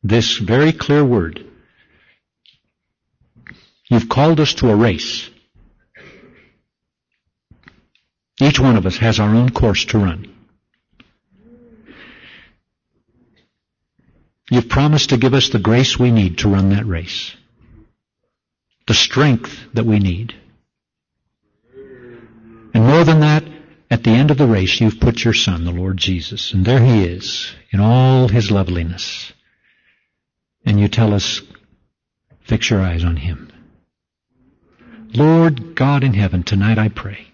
this 0.04 0.40
very 0.40 0.74
clear 0.74 1.06
word. 1.06 1.46
You've 3.90 4.10
called 4.10 4.42
us 4.42 4.56
to 4.56 4.70
a 4.70 4.76
race. 4.76 5.30
Each 8.42 8.60
one 8.60 8.78
of 8.78 8.86
us 8.86 8.98
has 8.98 9.20
our 9.20 9.36
own 9.36 9.50
course 9.50 9.86
to 9.86 10.00
run. 10.00 10.34
You've 14.50 14.70
promised 14.70 15.10
to 15.10 15.18
give 15.18 15.34
us 15.34 15.50
the 15.50 15.60
grace 15.60 16.00
we 16.00 16.12
need 16.12 16.40
to 16.40 16.50
run 16.50 16.70
that 16.70 16.86
race. 16.86 17.36
The 18.88 18.94
strength 18.94 19.60
that 19.74 19.86
we 19.86 20.00
need. 20.00 20.34
And 22.74 22.86
more 22.86 23.04
than 23.04 23.20
that, 23.20 23.44
at 23.92 24.04
the 24.04 24.12
end 24.12 24.32
of 24.32 24.38
the 24.38 24.48
race, 24.48 24.80
you've 24.80 25.00
put 25.00 25.24
your 25.24 25.34
Son, 25.34 25.66
the 25.66 25.72
Lord 25.72 25.98
Jesus, 25.98 26.54
and 26.54 26.66
there 26.66 26.84
He 26.84 27.04
is, 27.04 27.54
in 27.72 27.80
all 27.80 28.28
His 28.28 28.50
loveliness. 28.50 29.34
And 30.66 30.80
you 30.80 30.88
tell 30.88 31.14
us, 31.14 31.42
fix 32.42 32.70
your 32.70 32.82
eyes 32.82 33.04
on 33.04 33.18
Him. 33.18 33.52
Lord 35.14 35.76
God 35.76 36.04
in 36.04 36.14
heaven, 36.14 36.44
tonight 36.44 36.78
I 36.78 36.90
pray 36.90 37.29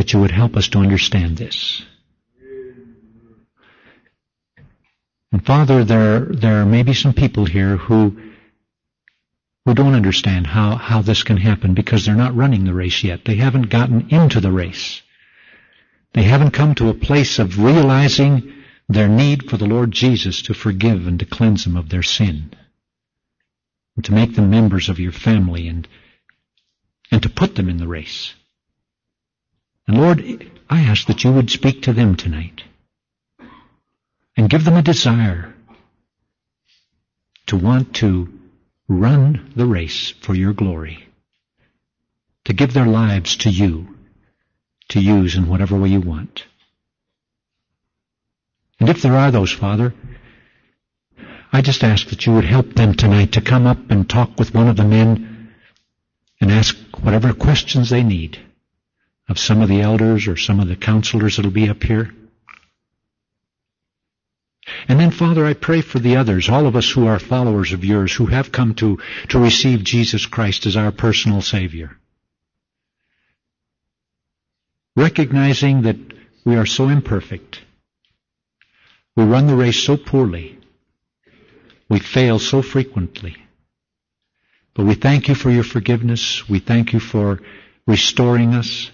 that 0.00 0.14
you 0.14 0.18
would 0.18 0.30
help 0.30 0.56
us 0.56 0.68
to 0.68 0.78
understand 0.78 1.36
this. 1.36 1.82
And 5.30 5.44
Father, 5.44 5.84
there, 5.84 6.20
there 6.20 6.64
may 6.64 6.82
be 6.82 6.94
some 6.94 7.12
people 7.12 7.44
here 7.44 7.76
who, 7.76 8.18
who 9.66 9.74
don't 9.74 9.92
understand 9.92 10.46
how, 10.46 10.76
how 10.76 11.02
this 11.02 11.22
can 11.22 11.36
happen 11.36 11.74
because 11.74 12.06
they're 12.06 12.14
not 12.14 12.34
running 12.34 12.64
the 12.64 12.72
race 12.72 13.04
yet. 13.04 13.26
They 13.26 13.34
haven't 13.34 13.68
gotten 13.68 14.08
into 14.08 14.40
the 14.40 14.50
race. 14.50 15.02
They 16.14 16.22
haven't 16.22 16.52
come 16.52 16.74
to 16.76 16.88
a 16.88 16.94
place 16.94 17.38
of 17.38 17.62
realizing 17.62 18.54
their 18.88 19.06
need 19.06 19.50
for 19.50 19.58
the 19.58 19.66
Lord 19.66 19.90
Jesus 19.90 20.40
to 20.44 20.54
forgive 20.54 21.06
and 21.06 21.18
to 21.18 21.26
cleanse 21.26 21.64
them 21.64 21.76
of 21.76 21.90
their 21.90 22.02
sin. 22.02 22.54
And 23.96 24.04
to 24.06 24.14
make 24.14 24.34
them 24.34 24.48
members 24.48 24.88
of 24.88 24.98
your 24.98 25.12
family 25.12 25.68
and, 25.68 25.86
and 27.12 27.22
to 27.22 27.28
put 27.28 27.54
them 27.54 27.68
in 27.68 27.76
the 27.76 27.86
race. 27.86 28.32
And 29.90 29.98
Lord, 29.98 30.52
I 30.70 30.82
ask 30.82 31.08
that 31.08 31.24
you 31.24 31.32
would 31.32 31.50
speak 31.50 31.82
to 31.82 31.92
them 31.92 32.14
tonight 32.14 32.62
and 34.36 34.48
give 34.48 34.64
them 34.64 34.76
a 34.76 34.82
desire 34.82 35.52
to 37.46 37.56
want 37.56 37.96
to 37.96 38.32
run 38.86 39.50
the 39.56 39.66
race 39.66 40.10
for 40.22 40.32
your 40.32 40.52
glory, 40.52 41.08
to 42.44 42.52
give 42.52 42.72
their 42.72 42.86
lives 42.86 43.34
to 43.38 43.50
you, 43.50 43.96
to 44.90 45.00
use 45.00 45.34
in 45.34 45.48
whatever 45.48 45.76
way 45.76 45.88
you 45.88 46.00
want. 46.00 46.44
And 48.78 48.88
if 48.88 49.02
there 49.02 49.16
are 49.16 49.32
those, 49.32 49.50
Father, 49.50 49.92
I 51.52 51.62
just 51.62 51.82
ask 51.82 52.06
that 52.10 52.26
you 52.26 52.34
would 52.34 52.44
help 52.44 52.74
them 52.74 52.94
tonight 52.94 53.32
to 53.32 53.40
come 53.40 53.66
up 53.66 53.90
and 53.90 54.08
talk 54.08 54.38
with 54.38 54.54
one 54.54 54.68
of 54.68 54.76
the 54.76 54.84
men 54.84 55.52
and 56.40 56.52
ask 56.52 56.76
whatever 57.02 57.34
questions 57.34 57.90
they 57.90 58.04
need 58.04 58.38
of 59.30 59.38
some 59.38 59.62
of 59.62 59.68
the 59.68 59.80
elders 59.80 60.26
or 60.26 60.36
some 60.36 60.58
of 60.58 60.66
the 60.66 60.74
counselors 60.74 61.36
that'll 61.36 61.52
be 61.52 61.68
up 61.68 61.82
here. 61.84 62.10
And 64.88 64.98
then, 64.98 65.12
Father, 65.12 65.46
I 65.46 65.54
pray 65.54 65.82
for 65.82 66.00
the 66.00 66.16
others, 66.16 66.48
all 66.48 66.66
of 66.66 66.74
us 66.74 66.90
who 66.90 67.06
are 67.06 67.18
followers 67.20 67.72
of 67.72 67.84
yours, 67.84 68.12
who 68.12 68.26
have 68.26 68.50
come 68.50 68.74
to, 68.74 68.98
to 69.28 69.38
receive 69.38 69.84
Jesus 69.84 70.26
Christ 70.26 70.66
as 70.66 70.76
our 70.76 70.90
personal 70.90 71.42
Savior. 71.42 71.96
Recognizing 74.96 75.82
that 75.82 75.96
we 76.44 76.56
are 76.56 76.66
so 76.66 76.88
imperfect. 76.88 77.60
We 79.16 79.24
run 79.24 79.46
the 79.46 79.56
race 79.56 79.82
so 79.82 79.96
poorly. 79.96 80.58
We 81.88 82.00
fail 82.00 82.40
so 82.40 82.62
frequently. 82.62 83.36
But 84.74 84.86
we 84.86 84.94
thank 84.94 85.28
you 85.28 85.36
for 85.36 85.50
your 85.50 85.64
forgiveness. 85.64 86.48
We 86.48 86.58
thank 86.58 86.92
you 86.92 87.00
for 87.00 87.40
restoring 87.86 88.54
us. 88.54 88.90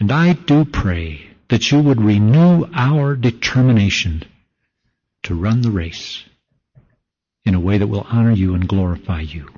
And 0.00 0.12
I 0.12 0.32
do 0.32 0.64
pray 0.64 1.28
that 1.48 1.70
you 1.72 1.80
would 1.80 2.00
renew 2.00 2.66
our 2.72 3.16
determination 3.16 4.24
to 5.24 5.34
run 5.34 5.62
the 5.62 5.70
race 5.70 6.22
in 7.44 7.54
a 7.54 7.60
way 7.60 7.78
that 7.78 7.86
will 7.86 8.06
honor 8.08 8.32
you 8.32 8.54
and 8.54 8.68
glorify 8.68 9.20
you. 9.20 9.48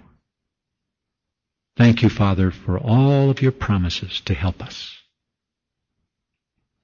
Thank 1.77 2.03
you, 2.03 2.09
Father, 2.09 2.51
for 2.51 2.79
all 2.79 3.31
of 3.31 3.43
your 3.43 3.53
promises 3.53 4.21
to 4.23 4.35
help 4.35 4.63
us. 4.63 4.97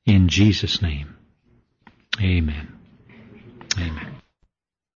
In 0.04 0.28
Jesus' 0.28 0.82
name, 0.82 1.16
amen. 2.20 2.72
Amen. 3.78 4.22